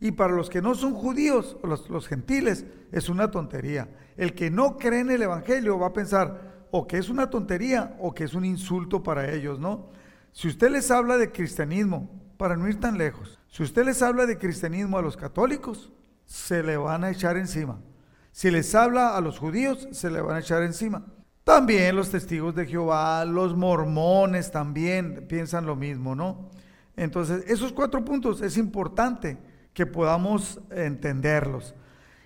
[0.00, 3.88] Y para los que no son judíos, los, gentiles, es una tontería.
[4.16, 7.96] El que no cree en el Evangelio va a pensar o que es una tontería
[8.00, 9.88] o que es un insulto para ellos, ¿no?
[10.32, 14.26] Si usted les habla de cristianismo, para no ir tan lejos, si usted les habla
[14.26, 15.90] de cristianismo a los católicos,
[16.26, 17.80] se le van a echar encima.
[18.32, 21.06] Si les habla a los judíos, se le van a echar encima.
[21.42, 26.50] También los testigos de Jehová, los mormones también piensan lo mismo, ¿no?
[26.96, 29.38] Entonces, esos cuatro puntos es importante
[29.76, 31.74] que podamos entenderlos.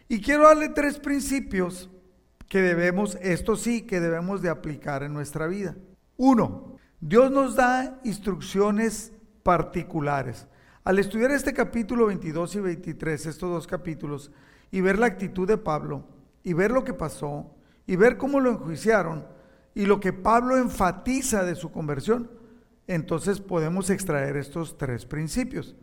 [0.08, 1.90] Y quiero darle tres principios
[2.48, 5.74] que debemos, esto sí, que debemos de aplicar en nuestra vida.
[6.16, 10.46] Uno, Dios nos da instrucciones particulares.
[10.84, 14.30] Al estudiar este capítulo 22 y 23, estos dos capítulos,
[14.70, 16.04] y ver la actitud de Pablo,
[16.44, 17.52] y ver lo que pasó,
[17.84, 19.26] y ver cómo lo enjuiciaron,
[19.74, 22.30] y lo que Pablo enfatiza de su conversión,
[22.86, 25.74] entonces podemos extraer estos tres principios.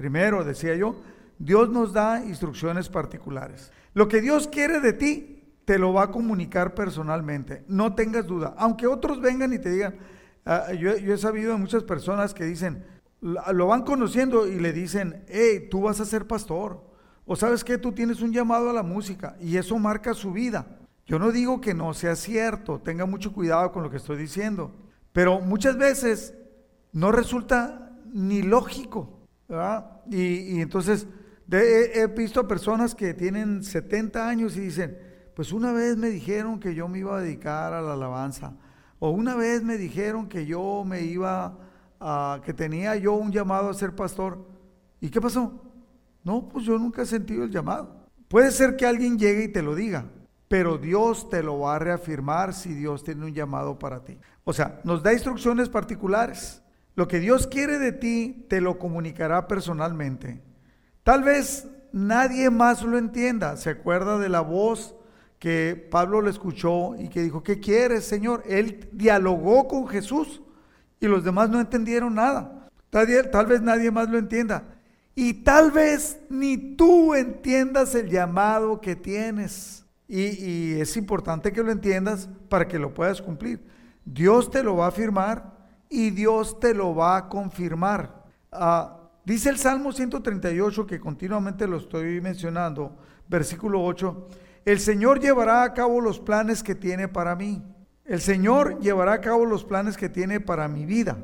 [0.00, 0.96] Primero, decía yo,
[1.38, 3.70] Dios nos da instrucciones particulares.
[3.92, 7.64] Lo que Dios quiere de ti, te lo va a comunicar personalmente.
[7.68, 8.54] No tengas duda.
[8.56, 9.96] Aunque otros vengan y te digan,
[10.46, 12.82] ah, yo, he sabido de muchas personas que dicen,
[13.20, 16.82] lo van conociendo y le dicen, hey, tú vas a ser pastor.
[17.26, 20.78] O sabes que tú tienes un llamado a la música y eso marca su vida.
[21.04, 24.74] Yo no digo que no sea cierto, tenga mucho cuidado con lo que estoy diciendo,
[25.12, 26.32] pero muchas veces
[26.90, 29.19] no resulta ni lógico.
[30.10, 31.06] Y entonces
[31.58, 34.96] he, visto personas que tienen 70 años y dicen,
[35.34, 38.54] pues una vez me dijeron que yo me iba a dedicar a la alabanza,
[38.98, 41.58] o una vez me dijeron que yo me iba
[41.98, 44.46] a, que tenía yo un llamado a ser pastor.
[45.00, 45.62] ¿Y qué pasó?
[46.22, 47.96] No, pues yo nunca he sentido el llamado.
[48.28, 50.04] Puede ser que alguien llegue y te lo diga,
[50.48, 54.18] pero Dios te lo va a reafirmar si Dios tiene un llamado para ti.
[54.44, 56.62] O sea, nos da instrucciones particulares.
[56.94, 60.40] Lo que Dios quiere de ti te lo comunicará personalmente.
[61.02, 63.56] Tal vez nadie más lo entienda.
[63.56, 64.94] ¿Se acuerda de la voz
[65.38, 68.42] que Pablo le escuchó y que dijo, ¿qué quieres, Señor?
[68.46, 70.42] Él dialogó con Jesús
[71.00, 72.68] y los demás no entendieron nada.
[72.90, 74.64] Tal, vez nadie más lo entienda.
[75.14, 79.84] Y tal vez ni tú entiendas el llamado que tienes.
[80.08, 83.64] Y, es importante que lo entiendas para que lo puedas cumplir.
[84.04, 85.59] Dios te lo va a afirmar
[85.90, 88.24] y Dios te lo va a confirmar.
[88.50, 89.00] Ah,
[89.30, 92.96] Dice el Salmo 138, que continuamente lo estoy mencionando,
[93.28, 94.28] versículo 8,
[94.64, 97.62] el Señor llevará a cabo los planes que tiene para mí.
[98.04, 101.16] El Señor llevará a cabo los planes que tiene para mi vida.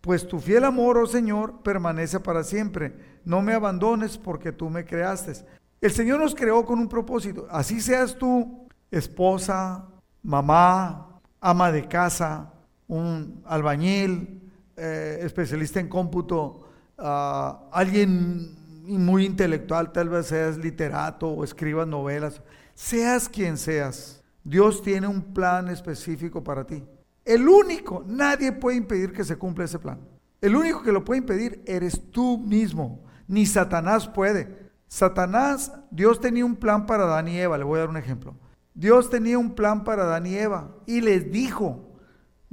[0.00, 3.20] Pues tu fiel amor, oh Señor, permanece para siempre.
[3.26, 5.44] No me abandones porque tú me creaste.
[5.82, 7.46] El Señor nos creó con un propósito.
[7.50, 9.86] Así seas tú, esposa,
[10.22, 12.53] mamá, ama de casa,
[12.88, 16.60] un albañil, eh, especialista en cómputo,
[16.96, 18.54] alguien
[18.86, 22.42] muy intelectual, tal vez seas literato o escribas novelas,
[22.74, 26.84] seas quien seas, Dios tiene un plan específico para ti.
[27.24, 29.98] El único, nadie puede impedir que se cumpla ese plan.
[30.40, 34.64] El único que lo puede impedir eres tú mismo, ni Satanás puede.
[34.88, 38.34] Satanás, Dios tenía un plan para Adán y Eva, le voy a dar un ejemplo.
[38.74, 41.93] Dios tenía un plan para Adán y Eva y les dijo,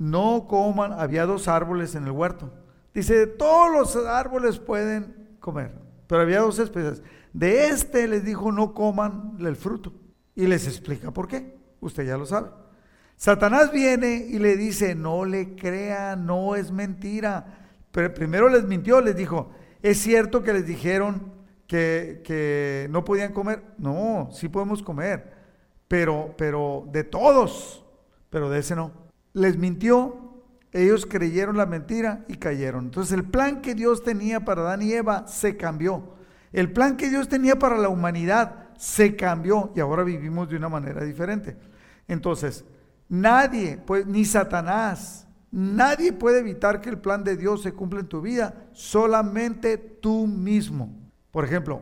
[0.01, 2.51] no coman, había dos árboles en el huerto.
[2.91, 5.75] Dice, todos los árboles pueden comer,
[6.07, 7.03] pero había dos especies.
[7.33, 9.93] De este les dijo, no coman el fruto.
[10.33, 11.55] Y les explica por qué.
[11.81, 12.49] Usted ya lo sabe.
[13.15, 17.69] Satanás viene y le dice, no le crea, no es mentira.
[17.91, 19.51] Pero primero les mintió, les dijo,
[19.83, 21.31] es cierto que les dijeron
[21.67, 23.63] que, que no podían comer.
[23.77, 25.31] No, sí podemos comer,
[25.87, 27.85] pero, pero de todos,
[28.31, 29.00] pero de ese no.
[29.33, 32.85] Les mintió, ellos creyeron la mentira y cayeron.
[32.85, 36.15] Entonces el plan que Dios tenía para Adán y Eva se cambió.
[36.51, 40.69] El plan que Dios tenía para la humanidad se cambió y ahora vivimos de una
[40.69, 41.57] manera diferente.
[42.07, 42.65] Entonces,
[43.07, 48.07] nadie, pues, ni Satanás, nadie puede evitar que el plan de Dios se cumpla en
[48.07, 50.93] tu vida, solamente tú mismo.
[51.31, 51.81] Por ejemplo,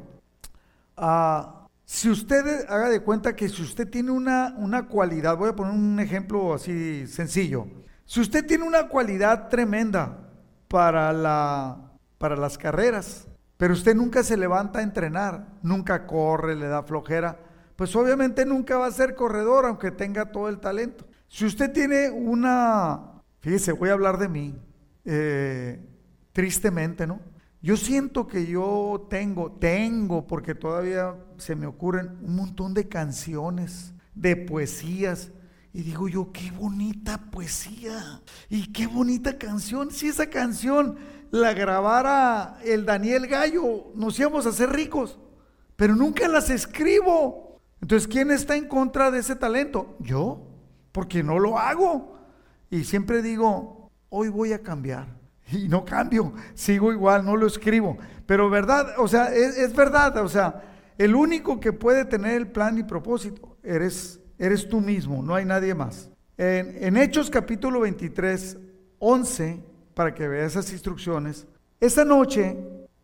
[0.97, 1.59] ah,
[1.89, 5.73] si usted haga de cuenta que si usted tiene una, una cualidad, voy a poner
[5.73, 7.65] un ejemplo así sencillo,
[8.06, 10.30] si usted tiene una cualidad tremenda
[10.67, 16.67] para, la, para las carreras, pero usted nunca se levanta a entrenar, nunca corre, le
[16.67, 17.39] da flojera,
[17.75, 21.08] pues obviamente nunca va a ser corredor aunque tenga todo el talento.
[21.28, 24.56] Si usted tiene una, fíjese, voy a hablar de mí,
[25.06, 25.84] eh,
[26.34, 27.19] tristemente, ¿no?
[27.62, 33.93] Yo siento que yo tengo, tengo, porque todavía se me ocurren un montón de canciones,
[34.15, 35.32] de poesías,
[35.74, 39.91] y digo yo, qué bonita poesía y qué bonita canción.
[39.91, 40.98] Si esa canción
[41.32, 45.19] la grabara el Daniel Gallo, nos íbamos a hacer ricos,
[45.76, 47.60] pero nunca las escribo.
[47.82, 49.98] Entonces, ¿quién está en contra de ese talento?
[50.00, 50.48] Yo,
[50.91, 52.17] porque no lo hago.
[52.72, 55.18] Y siempre digo, hoy voy a cambiar.
[55.51, 57.97] Y no cambio, sigo igual, no lo escribo.
[58.25, 60.62] Pero verdad, o sea, es, verdad, o sea,
[60.97, 65.45] el único que puede tener el plan y propósito eres eres tú mismo, no hay
[65.45, 66.09] nadie más.
[66.38, 68.57] En, Hechos capítulo 23,
[68.97, 69.62] 11,
[69.93, 71.45] para que vea esas instrucciones,
[71.81, 72.57] esa noche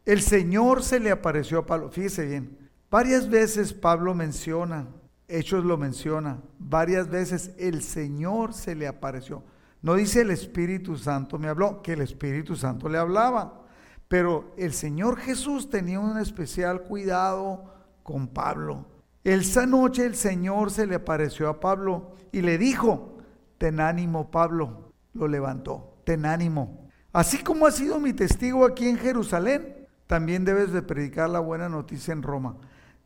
[0.06, 1.90] el Señor se le apareció a Pablo.
[1.90, 2.58] Fíjese bien,
[2.90, 4.88] varias veces Pablo menciona,
[5.28, 9.44] Hechos lo menciona, varias veces el Señor se le apareció.
[9.86, 13.62] No dice el Espíritu Santo me habló, que el Espíritu Santo le hablaba.
[14.08, 17.66] Pero el Señor Jesús tenía un especial cuidado
[18.02, 18.88] con Pablo.
[19.24, 23.20] Esa noche el Señor se le apareció a Pablo y le dijo,
[23.60, 26.90] ten ánimo Pablo, lo levantó, ten ánimo.
[27.14, 31.70] Así como has sido mi testigo aquí en Jerusalén, también debes de predicar la buena
[31.70, 32.58] noticia en Roma.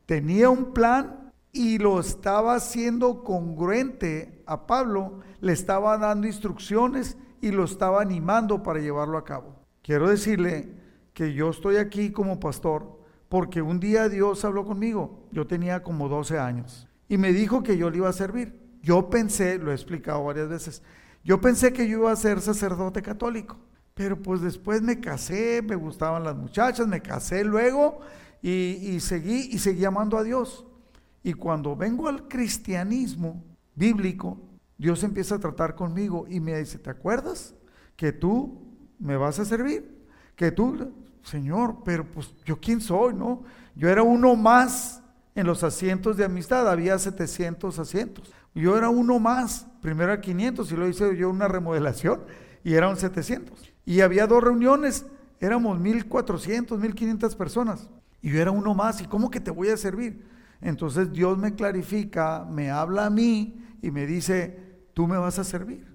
[0.05, 7.51] Tenía un plan y lo estaba haciendo congruente a Pablo, le estaba dando instrucciones y
[7.51, 9.55] lo estaba animando para llevarlo a cabo.
[9.81, 10.69] Quiero decirle
[11.13, 16.09] que yo estoy aquí como pastor porque un día Dios habló conmigo, yo tenía como
[16.09, 18.59] 12 años, y me dijo que yo le iba a servir.
[18.81, 20.81] Yo pensé, lo he explicado varias veces,
[21.23, 23.57] yo pensé que yo iba a ser sacerdote católico,
[23.93, 27.99] pero pues después me casé, me gustaban las muchachas, me casé luego
[28.41, 30.65] y, seguí y seguí amando a Dios.
[31.29, 33.43] Y cuando vengo al cristianismo
[33.75, 34.41] bíblico,
[34.79, 37.53] Dios empieza a tratar conmigo y me dice, ¿te acuerdas
[37.95, 38.63] que tú
[38.97, 40.07] me vas a servir?
[40.35, 43.43] Que tú Señor, pero pues yo quién soy, ¿no?
[43.75, 45.03] Yo era uno más
[45.35, 48.33] en los asientos de amistad, había 700 asientos.
[48.55, 52.21] Yo era uno más, primero era 500 y luego hice yo una remodelación
[52.63, 53.71] y eran 700.
[53.85, 55.05] Y había dos reuniones,
[55.39, 57.87] éramos 1400, 1500 personas.
[58.19, 60.38] Y yo era uno más, ¿y cómo que te voy a servir?
[60.61, 65.43] Entonces Dios me clarifica, me habla a mí y me dice, tú me vas a
[65.43, 65.87] servir,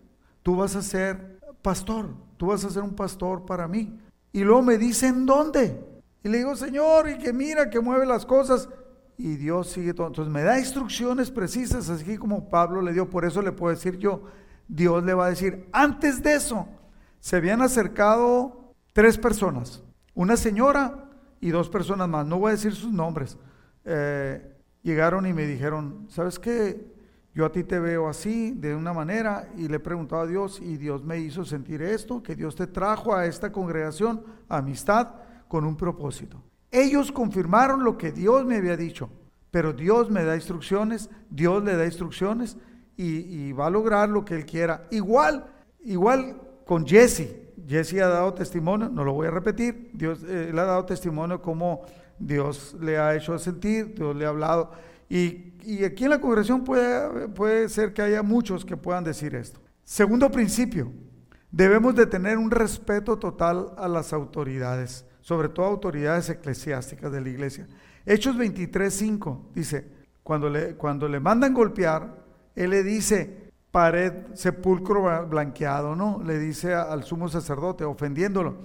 [0.42, 3.98] tú vas a ser pastor, tú vas a ser un pastor para mí.
[4.33, 5.81] Y luego me dicen dónde.
[6.22, 8.68] Y le digo, Señor, y que mira que mueve las cosas.
[9.16, 10.09] Y Dios sigue todo.
[10.09, 13.09] Entonces me da instrucciones precisas, así como Pablo le dio.
[13.09, 14.24] Por eso le puedo decir yo,
[14.66, 16.66] Dios le va a decir, antes de eso,
[17.20, 19.83] se habían acercado tres personas.
[20.14, 22.27] Una señora y dos personas más.
[22.27, 23.38] No voy a decir sus nombres.
[23.85, 24.54] Eh,
[24.85, 26.94] llegaron y me dijeron, ¿sabes qué?
[27.35, 30.61] Yo a ti te veo así, de una manera, y le he preguntado a Dios,
[30.61, 35.09] y Dios me hizo sentir esto, que Dios te trajo a esta congregación, amistad,
[35.49, 36.40] con un propósito.
[36.70, 39.11] Ellos confirmaron lo que Dios me había dicho,
[39.51, 42.57] pero Dios me da instrucciones, Dios le da instrucciones,
[42.97, 44.87] y, va a lograr lo que Él quiera.
[44.92, 45.47] Igual,
[45.81, 47.35] igual con Jesse.
[47.66, 51.40] Jesse ha dado testimonio, no lo voy a repetir, Dios eh, le ha dado testimonio
[51.40, 51.83] como
[52.18, 54.73] Dios le ha hecho sentir, Dios le ha hablado.
[55.08, 55.52] Y,
[55.85, 59.60] aquí en la congregación puede, puede ser que haya muchos que puedan decir esto.
[59.85, 60.92] Segundo principio,
[61.50, 67.29] debemos de tener un respeto total a las autoridades, sobre todo autoridades eclesiásticas de la
[67.29, 67.67] iglesia.
[68.06, 69.88] Hechos 23.5 dice,
[70.23, 76.23] cuando le, cuando le mandan golpear, él le dice, pared, sepulcro blanqueado, ¿no?
[76.25, 78.56] Le dice al sumo sacerdote, ofendiéndolo.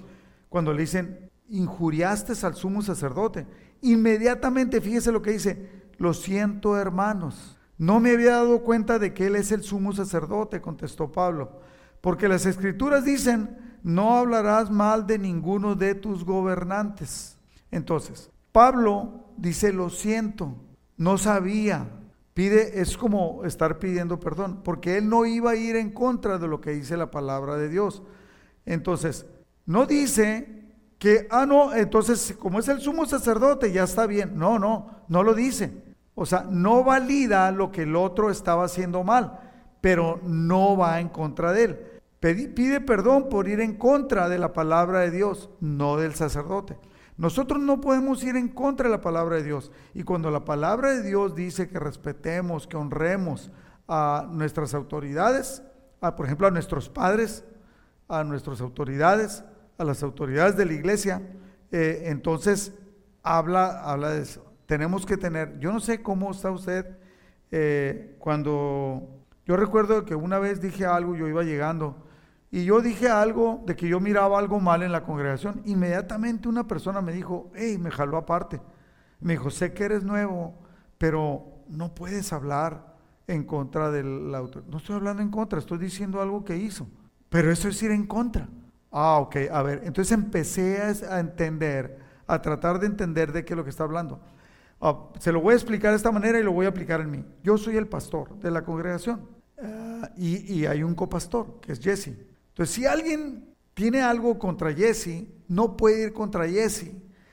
[0.49, 3.45] Cuando le dicen, injuriaste al sumo sacerdote,
[3.81, 7.57] inmediatamente, fíjese lo que dice, lo siento, hermanos.
[7.77, 11.59] No me había dado cuenta de que Él es el sumo sacerdote, contestó Pablo,
[12.01, 17.37] porque las escrituras dicen, no hablarás mal de ninguno de tus gobernantes.
[17.71, 20.55] Entonces, Pablo dice, lo siento,
[20.97, 21.87] no sabía.
[22.33, 26.47] Pide, es como estar pidiendo perdón, porque él no iba a ir en contra de
[26.47, 28.03] lo que dice la palabra de Dios.
[28.65, 29.25] Entonces,
[29.65, 30.58] no dice
[30.99, 34.37] que, ah, no, entonces como es el sumo sacerdote, ya está bien.
[34.37, 35.71] No, no, no lo dice.
[36.13, 39.39] O sea, no valida lo que el otro estaba haciendo mal,
[39.79, 41.79] pero no va en contra de él.
[42.19, 46.77] Pide perdón por ir en contra de la palabra de Dios, no del sacerdote.
[47.15, 49.71] Nosotros no podemos ir en contra de la palabra de Dios.
[49.93, 53.51] Y cuando la palabra de Dios dice que respetemos, que honremos
[53.87, 55.63] a nuestras autoridades,
[56.01, 57.45] a, por ejemplo a nuestros padres,
[58.09, 59.45] a nuestras autoridades,
[59.79, 61.21] a las autoridades de la iglesia,
[61.71, 62.73] eh, entonces
[63.23, 64.45] habla, habla de eso.
[64.67, 66.85] Tenemos que tener, yo no sé cómo está usted
[67.49, 72.05] eh, cuando, yo recuerdo que una vez dije algo, yo iba llegando,
[72.51, 75.61] y yo dije algo de que yo miraba algo mal en la congregación.
[75.65, 78.59] Inmediatamente una persona me dijo, hey, me jaló aparte.
[79.19, 80.55] Me dijo, sé que eres nuevo,
[80.97, 82.95] pero no puedes hablar
[83.27, 84.63] en contra del autor.
[84.67, 86.87] No estoy hablando en contra, estoy diciendo algo que hizo.
[87.29, 88.49] Pero eso es ir en contra.
[88.91, 89.81] Ah, ok, a ver.
[89.83, 94.19] Entonces empecé a entender, a tratar de entender de qué es lo que está hablando.
[94.81, 97.11] Ah, se lo voy a explicar de esta manera y lo voy a aplicar en
[97.11, 97.25] mí.
[97.43, 99.27] Yo soy el pastor de la congregación
[99.61, 102.13] ah, y, hay un copastor, que es Jesse.
[102.49, 106.91] Entonces, si alguien tiene algo contra Jesse, no puede ir contra Jesse.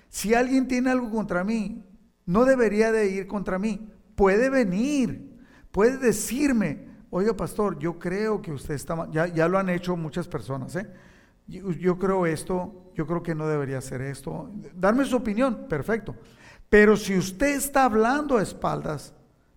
[0.09, 1.85] Si alguien tiene algo contra mí,
[2.27, 3.93] no debería de ir contra mí.
[4.15, 5.39] Puede venir,
[5.71, 9.11] puede decirme, oiga pastor, yo creo que usted está mal.
[9.13, 10.89] Ya, ya lo han hecho muchas personas, ¿eh?
[11.47, 14.51] Yo, creo esto, yo creo que no debería hacer esto.
[14.75, 16.17] Darme su opinión, perfecto.
[16.69, 19.15] Pero si usted está hablando a espaldas,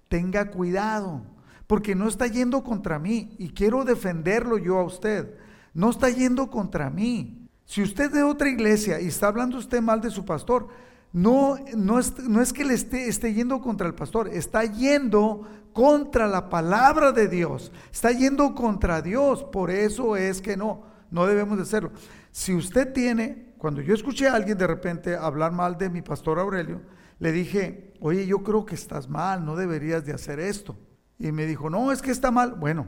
[0.08, 1.24] tenga cuidado,
[1.66, 5.36] porque no está yendo contra mí y quiero defenderlo yo a usted
[5.74, 7.48] no está yendo contra mí.
[7.66, 10.68] Si usted es de otra iglesia y está hablando usted mal de su pastor,
[11.12, 15.48] no, no, es, no es que le esté, esté yendo contra el pastor, está yendo
[15.74, 19.44] contra la palabra de Dios, está yendo contra Dios.
[19.44, 21.92] Por eso es que no, no debemos de hacerlo.
[22.32, 26.40] Si usted tiene, cuando yo escuché a alguien de repente hablar mal de mi pastor
[26.40, 26.82] Aurelio,
[27.20, 30.78] le dije, oye, yo creo que estás mal, no deberías de hacer esto.
[31.18, 32.54] Y me dijo, no, es que está mal.
[32.54, 32.88] Bueno,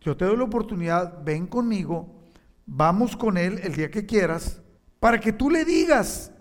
[0.00, 2.22] yo te doy la oportunidad, ven conmigo,
[2.64, 4.62] vamos con él el día que quieras,
[5.00, 6.32] para que tú le digas,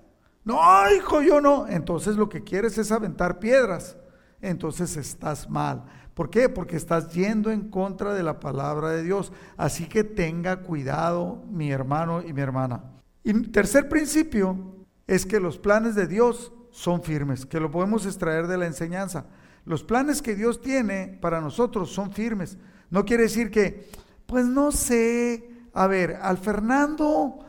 [0.43, 0.59] no,
[0.95, 1.68] hijo, yo no.
[1.68, 3.97] Entonces lo que quieres es aventar piedras.
[4.41, 5.85] Entonces estás mal.
[6.13, 6.49] ¿Por qué?
[6.49, 9.31] Porque estás yendo en contra de la palabra de Dios.
[9.55, 12.83] Así que tenga cuidado, mi hermano y mi hermana.
[13.23, 14.57] Y tercer principio
[15.05, 19.25] es que los planes de Dios son firmes, que lo podemos extraer de la enseñanza.
[19.65, 22.57] Los planes que Dios tiene para nosotros son firmes.
[22.89, 23.89] No quiere decir que,
[24.25, 27.39] pues no sé, a ver, al Fernando,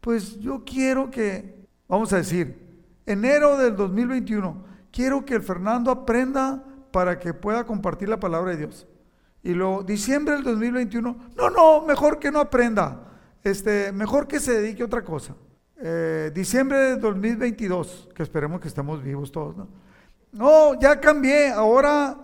[0.00, 6.64] pues yo quiero que, vamos a decir, enero del 2021, quiero que el Fernando aprenda
[6.90, 8.86] para que pueda compartir la palabra de Dios.
[9.42, 13.08] Y luego, diciembre del 2021, no, no, mejor que no aprenda,
[13.42, 15.34] este, mejor que se dedique a otra cosa.
[15.80, 19.68] Eh, diciembre del 2022, que esperemos que estemos vivos todos, ¿no?
[20.32, 22.16] No, ya cambié, ahora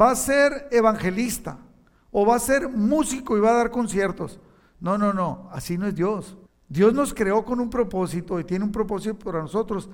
[0.00, 1.58] va a ser evangelista
[2.10, 4.40] o va a ser músico y va a dar conciertos.
[4.80, 6.38] No, no, no, así no es Dios.
[6.68, 9.90] Dios nos creó con un propósito y tiene un propósito para nosotros.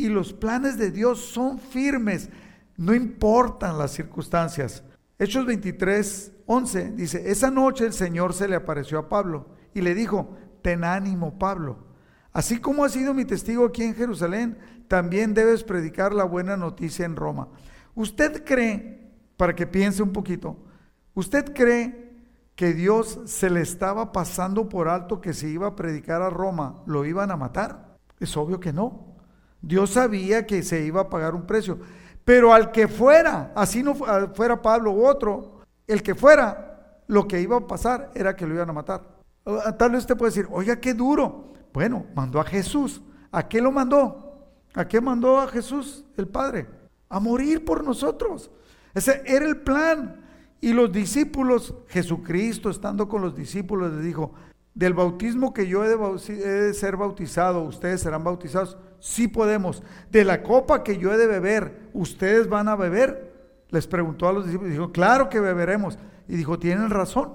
[0.00, 2.30] Y los planes de Dios son firmes,
[2.78, 4.82] no importan las circunstancias.
[5.18, 9.94] Hechos 23, 11 dice, esa noche el Señor se le apareció a Pablo y le
[9.94, 11.84] dijo, ten ánimo Pablo.
[12.32, 14.56] Así como has sido mi testigo aquí en Jerusalén,
[14.88, 17.48] también debes predicar la buena noticia en Roma.
[17.94, 20.56] ¿Usted cree, para que piense un poquito,
[21.12, 22.14] ¿Usted cree
[22.54, 26.82] que Dios se le estaba pasando por alto que si iba a predicar a Roma
[26.86, 27.98] lo iban a matar?
[28.18, 29.09] Es obvio que no.
[29.62, 31.78] Dios sabía que se iba a pagar un precio.
[32.24, 37.40] Pero al que fuera, así no fuera Pablo u otro, el que fuera, lo que
[37.40, 39.02] iba a pasar era que lo iban a matar.
[39.78, 41.52] Tal vez usted puede decir, oiga, qué duro.
[41.72, 43.02] Bueno, mandó a Jesús.
[43.32, 44.48] ¿A qué lo mandó?
[44.74, 46.68] ¿A qué mandó a Jesús el Padre?
[47.08, 48.50] A morir por nosotros.
[48.94, 50.24] Ese era el plan.
[50.60, 54.34] Y los discípulos, Jesucristo estando con los discípulos, les dijo,
[54.74, 58.76] del bautismo que yo he de, ser bautizado, ustedes serán bautizados.
[59.00, 59.82] Sí podemos.
[60.10, 63.30] De la copa que yo he de beber, ustedes van a beber.
[63.70, 65.98] Les preguntó a los discípulos, dijo, claro que beberemos.
[66.28, 67.34] Y dijo, tienen razón.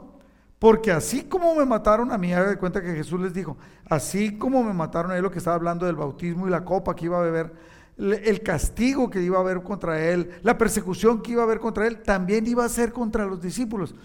[0.60, 3.58] Porque así como me mataron a mí, haga de cuenta que Jesús les dijo,
[3.90, 6.96] así como me mataron a él lo que estaba hablando del bautismo y la copa
[6.96, 7.54] que iba a beber,
[7.98, 11.88] el castigo que iba a haber contra él, la persecución que iba a haber contra
[11.88, 13.96] él, también iba a ser contra los discípulos.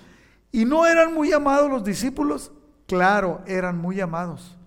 [0.52, 2.52] ¿Y no eran muy amados los discípulos?
[2.86, 4.58] Claro, eran muy amados.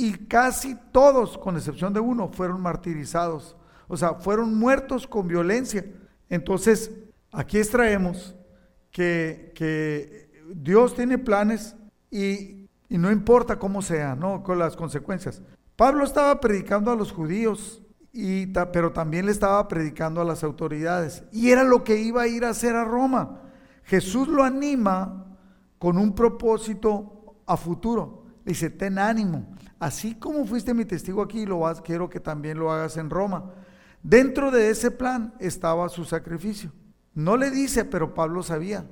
[0.00, 3.56] Y casi todos, con excepción de uno, fueron martirizados
[3.88, 5.84] O sea, fueron muertos con violencia.
[6.28, 6.92] Entonces,
[7.32, 8.36] aquí extraemos
[8.92, 11.74] que, que Dios tiene planes
[12.12, 14.44] y, y, no importa cómo sea, ¿no?
[14.44, 15.42] Con las consecuencias.
[15.74, 17.82] Pablo estaba predicando a los judíos,
[18.12, 21.24] y, pero también le estaba predicando a las autoridades.
[21.32, 23.40] Y era lo que iba a ir a hacer a Roma.
[23.82, 25.36] Jesús lo anima
[25.76, 28.27] con un propósito a futuro.
[28.48, 29.46] Dice, ten ánimo.
[29.78, 33.52] Así como fuiste mi testigo aquí, lo vas, quiero que también lo hagas en Roma.
[34.02, 36.72] Dentro de ese plan estaba su sacrificio.
[37.12, 38.86] No le dice, pero Pablo sabía.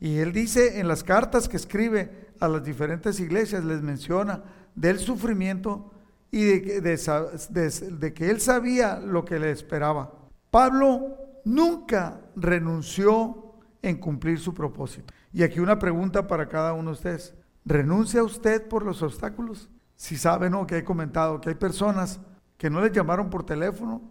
[0.00, 4.44] Y él dice en las cartas que escribe a las diferentes iglesias, les menciona
[4.74, 5.92] del sufrimiento
[6.30, 10.10] y de, de que él sabía lo que le esperaba.
[10.50, 15.12] Pablo nunca renunció en cumplir su propósito.
[15.34, 17.34] Y aquí una pregunta para cada uno de ustedes.
[17.64, 19.68] ¿Renuncia usted por los obstáculos?
[19.96, 20.66] Si sabe, ¿no?
[20.66, 22.20] Que he comentado que hay personas
[22.56, 24.02] que no les llamaron por teléfono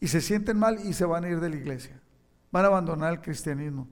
[0.00, 2.00] y se sienten mal y se van a ir de la iglesia.
[2.50, 3.88] Van a abandonar el cristianismo.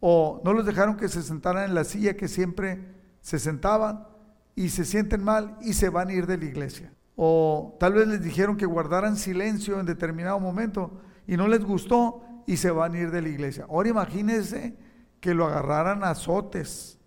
[0.00, 2.84] O no los dejaron que se sentaran en la silla que siempre
[3.20, 4.06] se sentaban
[4.54, 6.92] y se sienten mal y se van a ir de la iglesia.
[7.16, 12.22] O tal vez les dijeron que guardaran silencio en determinado momento y no les gustó
[12.46, 13.66] y se van a ir de la iglesia.
[13.68, 14.76] Ahora imagínense
[15.20, 16.98] que lo agarraran a azotes,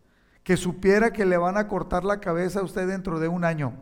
[0.45, 3.73] que supiera que le van a cortar la cabeza a usted dentro de un año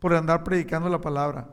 [0.00, 1.48] por andar predicando la palabra.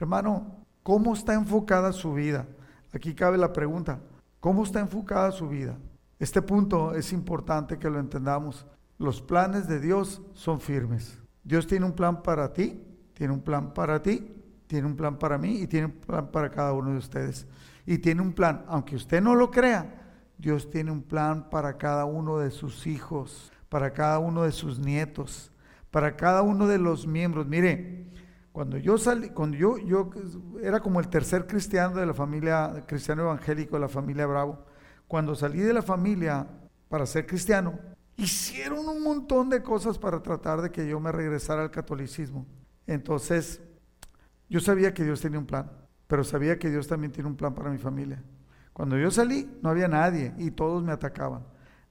[0.00, 2.46] Hermano, ¿cómo está enfocada su vida?
[2.94, 4.00] Aquí cabe la pregunta,
[4.40, 5.76] ¿cómo está enfocada su vida?
[6.18, 8.64] Este punto es importante que lo entendamos.
[8.96, 11.18] Los planes de Dios son firmes.
[11.42, 12.82] Dios tiene un plan para ti,
[13.12, 14.34] tiene un plan para ti,
[14.66, 17.46] tiene un plan para mí y tiene un plan para cada uno de ustedes.
[17.84, 20.00] Y tiene un plan, aunque usted no lo crea,
[20.38, 24.78] Dios tiene un plan para cada uno de sus hijos, para cada uno de sus
[24.78, 25.50] nietos,
[25.90, 27.48] para cada uno de los miembros.
[27.48, 28.06] Mire,
[28.52, 30.10] cuando yo salí, cuando yo, yo
[30.62, 34.64] era como el tercer cristiano de la familia, cristiano evangélico de la familia Bravo,
[35.08, 36.46] cuando salí de la familia
[36.88, 37.76] para ser cristiano,
[38.16, 42.46] hicieron un montón de cosas para tratar de que yo me regresara al catolicismo.
[42.86, 43.60] Entonces,
[44.48, 45.68] yo sabía que Dios tenía un plan,
[46.06, 48.22] pero sabía que Dios también tiene un plan para mi familia.
[48.72, 51.42] Cuando yo salí, no había nadie y todos me atacaban.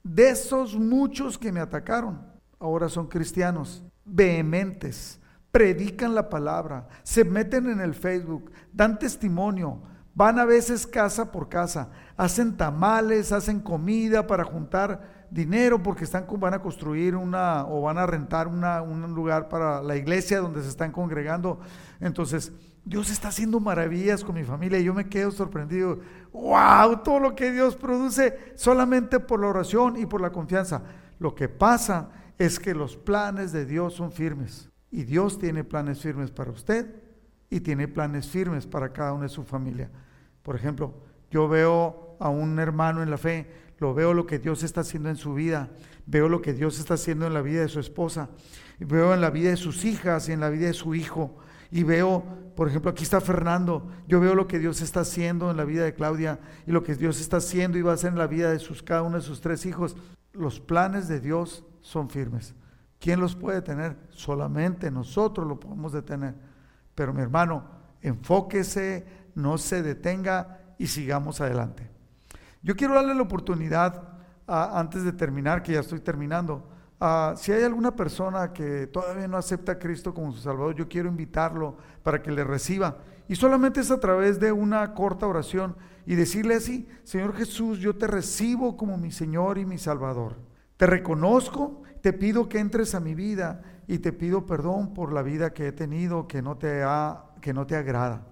[0.04, 2.22] De esos muchos que me atacaron,
[2.60, 9.82] ahora son cristianos, vehementes, predican la palabra, se meten en el Facebook, dan testimonio,
[10.14, 16.28] van a veces casa por casa, hacen tamales, hacen comida para juntar dinero porque están,
[16.38, 20.62] van a construir una o van a rentar una, un lugar para la iglesia donde
[20.62, 21.60] se están congregando.
[22.00, 22.52] Entonces,
[22.86, 26.00] Dios está haciendo maravillas con mi familia y yo me quedo sorprendido.
[26.34, 27.02] ¡Wow!
[27.04, 30.84] Todo lo que Dios produce solamente por la oración y por la confianza.
[31.20, 36.02] Lo que pasa es que los planes de Dios son firmes y Dios tiene planes
[36.02, 36.94] firmes para usted
[37.50, 39.90] y tiene planes firmes para cada uno de su familia.
[40.42, 40.94] Por ejemplo,
[41.32, 45.10] yo veo a un hermano en la fe, lo veo lo que Dios está haciendo
[45.10, 45.70] en su vida,
[46.06, 48.30] veo lo que Dios está haciendo en la vida de su esposa,
[48.80, 51.38] veo en la vida de sus hijas y en la vida de su hijo
[51.74, 52.24] y veo,
[52.56, 55.84] por ejemplo, aquí está Fernando, yo veo lo que Dios está haciendo en la vida
[55.84, 58.52] de Claudia y lo que Dios está haciendo y va a hacer en la vida
[58.52, 59.96] de sus, cada uno de sus tres hijos.
[60.34, 62.54] Los planes de Dios son firmes.
[63.00, 63.98] ¿Quién los puede tener?
[64.10, 66.36] Solamente nosotros lo podemos detener.
[66.94, 67.66] Pero mi hermano,
[68.04, 71.90] enfóquese, no se detenga y sigamos adelante.
[72.62, 74.10] Yo quiero darle la oportunidad,
[74.46, 76.70] antes de terminar, que ya estoy terminando,
[77.06, 80.88] Ah, si hay alguna persona que todavía no acepta a Cristo como su Salvador, yo
[80.88, 83.00] quiero invitarlo para que le reciba.
[83.28, 85.76] Y solamente es a través de una corta oración
[86.06, 90.38] y decirle así, Señor Jesús, yo te recibo como mi Señor y mi Salvador.
[90.78, 95.24] Te reconozco, te pido que entres a mi vida y te pido perdón por la
[95.24, 98.26] vida que he tenido que no te, ha, que no te agrada.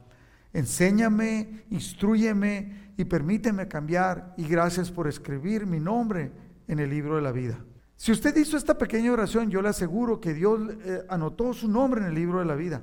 [0.54, 6.32] Enséñame, instruyeme y permíteme cambiar y gracias por escribir mi nombre
[6.70, 7.60] en el libro de la vida.
[8.02, 12.02] Si usted hizo esta pequeña oración, yo le aseguro que Dios eh, anotó su nombre
[12.02, 12.82] en el libro de la vida,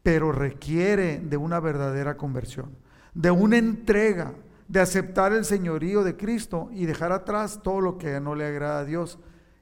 [0.00, 2.76] pero requiere de una verdadera conversión,
[3.12, 4.32] de una entrega,
[4.68, 8.78] de aceptar el señorío de Cristo y dejar atrás todo lo que no le agrada
[8.78, 9.18] a Dios.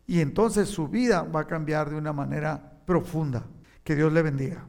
[0.06, 3.46] Y entonces su vida va a cambiar de una manera profunda.
[3.84, 4.67] Que Dios le bendiga.